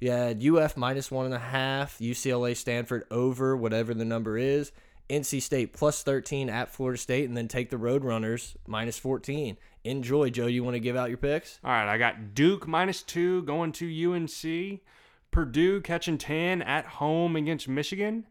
you 0.00 0.10
had 0.10 0.44
UF 0.44 0.76
minus 0.76 1.10
one 1.10 1.26
and 1.26 1.34
a 1.34 1.38
half, 1.38 1.98
UCLA 1.98 2.56
Stanford 2.56 3.04
over 3.10 3.56
whatever 3.56 3.94
the 3.94 4.04
number 4.04 4.38
is, 4.38 4.72
NC 5.10 5.42
State 5.42 5.72
plus 5.72 6.02
13 6.02 6.48
at 6.48 6.72
Florida 6.72 6.98
State, 6.98 7.28
and 7.28 7.36
then 7.36 7.48
take 7.48 7.70
the 7.70 7.76
Roadrunners 7.76 8.56
minus 8.66 8.98
14. 8.98 9.56
Enjoy, 9.84 10.30
Joe. 10.30 10.46
You 10.46 10.64
want 10.64 10.74
to 10.74 10.80
give 10.80 10.96
out 10.96 11.08
your 11.08 11.18
picks? 11.18 11.58
All 11.64 11.70
right, 11.70 11.92
I 11.92 11.98
got 11.98 12.34
Duke 12.34 12.66
minus 12.66 13.02
two 13.02 13.42
going 13.42 13.72
to 13.72 14.12
UNC, 14.12 14.80
Purdue 15.30 15.80
catching 15.80 16.18
10 16.18 16.62
at 16.62 16.86
home 16.86 17.36
against 17.36 17.68
Michigan, 17.68 18.26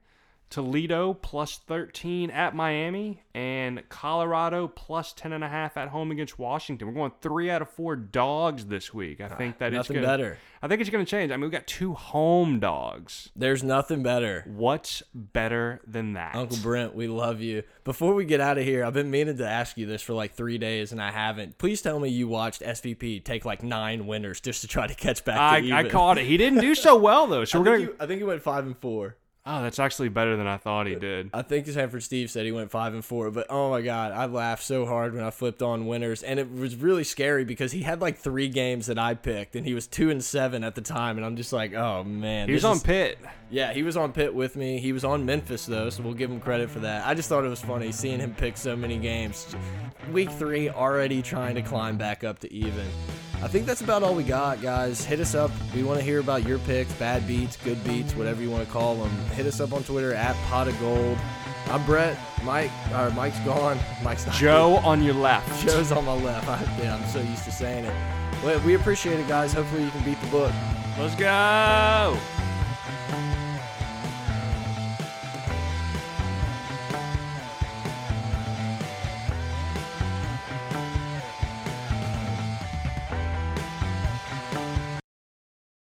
Toledo 0.49 1.13
plus 1.13 1.57
13 1.57 2.31
at 2.31 2.55
Miami, 2.55 3.21
and 3.35 3.87
Colorado 3.89 4.67
plus 4.67 5.13
10.5 5.13 5.77
at 5.77 5.89
home 5.89 6.09
against 6.09 6.39
Washington. 6.39 6.87
We're 6.87 6.93
going 6.95 7.11
three 7.21 7.51
out 7.51 7.61
of 7.61 7.69
four 7.69 7.95
dogs 7.95 8.65
this 8.65 8.93
week. 8.93 9.21
I 9.21 9.25
ah, 9.25 9.35
think 9.35 9.59
that 9.59 9.67
it's 9.67 9.89
Nothing 9.89 9.95
gonna, 9.97 10.07
better. 10.07 10.37
I 10.61 10.67
think 10.67 10.81
it's 10.81 10.89
going 10.89 11.05
to 11.05 11.09
change. 11.09 11.31
I 11.31 11.35
mean, 11.35 11.45
we 11.45 11.49
got 11.49 11.67
two 11.67 11.93
home 11.93 12.59
dogs. 12.59 13.29
There's 13.35 13.63
nothing 13.63 14.01
better. 14.01 14.43
What's 14.47 15.03
better 15.13 15.81
than 15.85 16.13
that? 16.13 16.35
Uncle 16.35 16.57
Brent, 16.57 16.95
we 16.95 17.07
love 17.07 17.41
you. 17.41 17.63
Before 17.83 18.15
we 18.15 18.25
get 18.25 18.41
out 18.41 18.57
of 18.57 18.63
here, 18.63 18.83
I've 18.83 18.93
been 18.93 19.11
meaning 19.11 19.37
to 19.37 19.47
ask 19.47 19.77
you 19.77 19.85
this 19.85 20.01
for 20.01 20.13
like 20.13 20.33
three 20.33 20.57
days 20.57 20.91
and 20.91 21.01
I 21.01 21.11
haven't. 21.11 21.59
Please 21.59 21.81
tell 21.81 21.99
me 21.99 22.09
you 22.09 22.27
watched 22.27 22.61
SVP 22.61 23.23
take 23.23 23.45
like 23.45 23.61
nine 23.61 24.07
winners 24.07 24.41
just 24.41 24.61
to 24.61 24.67
try 24.67 24.87
to 24.87 24.95
catch 24.95 25.23
back. 25.23 25.39
I, 25.39 25.61
to. 25.61 25.73
I 25.73 25.83
caught 25.89 26.17
it. 26.17 26.25
He 26.25 26.37
didn't 26.37 26.59
do 26.59 26.73
so 26.73 26.97
well 26.97 27.27
though. 27.27 27.45
So 27.45 27.59
I 27.59 27.61
we're 27.61 27.65
gonna. 27.65 27.79
you, 27.79 27.95
I 27.99 28.07
think 28.07 28.17
he 28.17 28.23
went 28.23 28.41
five 28.41 28.65
and 28.65 28.77
four. 28.77 29.15
Oh, 29.51 29.63
that's 29.63 29.79
actually 29.79 30.09
better 30.09 30.37
than 30.37 30.45
I 30.45 30.57
thought 30.57 30.85
he 30.85 30.93
did. 30.93 31.31
I 31.33 31.41
think 31.41 31.65
Stanford 31.65 32.03
Steve 32.03 32.29
said 32.29 32.45
he 32.45 32.51
went 32.51 32.69
five 32.69 32.93
and 32.93 33.03
four, 33.03 33.31
but 33.31 33.47
oh 33.49 33.71
my 33.71 33.81
god, 33.81 34.11
I 34.11 34.27
laughed 34.27 34.61
so 34.61 34.85
hard 34.85 35.15
when 35.15 35.23
I 35.23 35.31
flipped 35.31 35.63
on 35.63 35.87
winners, 35.87 36.21
and 36.21 36.39
it 36.39 36.51
was 36.51 36.75
really 36.75 37.03
scary 37.03 37.45
because 37.45 37.71
he 37.71 37.81
had 37.81 37.99
like 37.99 38.15
three 38.19 38.47
games 38.47 38.85
that 38.85 38.99
I 38.99 39.15
picked, 39.15 39.55
and 39.55 39.65
he 39.65 39.73
was 39.73 39.87
two 39.87 40.11
and 40.11 40.23
seven 40.23 40.63
at 40.63 40.75
the 40.75 40.81
time, 40.81 41.17
and 41.17 41.25
I'm 41.25 41.35
just 41.35 41.51
like, 41.51 41.73
oh 41.73 42.03
man, 42.03 42.47
He 42.47 42.53
was 42.53 42.63
on 42.63 42.75
is- 42.75 42.83
Pitt. 42.83 43.17
Yeah, 43.49 43.73
he 43.73 43.81
was 43.81 43.97
on 43.97 44.13
Pitt 44.13 44.35
with 44.35 44.55
me. 44.55 44.77
He 44.77 44.93
was 44.93 45.03
on 45.03 45.25
Memphis 45.25 45.65
though, 45.65 45.89
so 45.89 46.03
we'll 46.03 46.13
give 46.13 46.29
him 46.29 46.39
credit 46.39 46.69
for 46.69 46.81
that. 46.81 47.07
I 47.07 47.15
just 47.15 47.27
thought 47.27 47.43
it 47.43 47.49
was 47.49 47.61
funny 47.61 47.91
seeing 47.91 48.19
him 48.19 48.35
pick 48.35 48.55
so 48.55 48.75
many 48.75 48.99
games. 48.99 49.55
Week 50.11 50.29
three, 50.29 50.69
already 50.69 51.23
trying 51.23 51.55
to 51.55 51.63
climb 51.63 51.97
back 51.97 52.23
up 52.23 52.37
to 52.39 52.53
even. 52.53 52.85
I 53.41 53.47
think 53.47 53.65
that's 53.65 53.81
about 53.81 54.03
all 54.03 54.13
we 54.13 54.23
got, 54.23 54.61
guys. 54.61 55.05
Hit 55.05 55.21
us 55.21 55.33
up. 55.33 55.49
We 55.73 55.83
want 55.83 55.97
to 55.99 56.03
hear 56.03 56.19
about 56.19 56.45
your 56.45 56.59
picks, 56.59 56.91
bad 56.93 57.25
beats, 57.25 57.55
good 57.57 57.81
beats, 57.85 58.13
whatever 58.13 58.41
you 58.41 58.49
want 58.51 58.65
to 58.65 58.71
call 58.71 58.95
them. 58.95 59.09
Hit 59.29 59.45
us 59.45 59.61
up 59.61 59.71
on 59.71 59.83
Twitter 59.83 60.13
at 60.13 60.35
Pot 60.47 60.67
of 60.67 60.77
Gold. 60.79 61.17
I'm 61.67 61.85
Brett. 61.85 62.17
Mike, 62.43 62.71
or 62.93 63.09
Mike's 63.11 63.39
gone. 63.39 63.79
Mike's 64.03 64.25
not. 64.25 64.35
Joe 64.35 64.75
on 64.77 65.01
your 65.03 65.13
left. 65.13 65.65
Joe's 65.65 65.91
on 65.91 66.03
my 66.03 66.13
left. 66.13 66.47
I, 66.49 66.61
yeah, 66.81 66.95
I'm 66.95 67.07
so 67.09 67.21
used 67.21 67.45
to 67.45 67.51
saying 67.51 67.85
it. 67.85 67.93
But 68.43 68.61
we 68.63 68.73
appreciate 68.75 69.19
it, 69.19 69.27
guys. 69.27 69.53
Hopefully 69.53 69.83
you 69.85 69.91
can 69.91 70.03
beat 70.03 70.19
the 70.21 70.27
book. 70.27 70.51
Let's 70.97 71.15
go. 71.15 72.17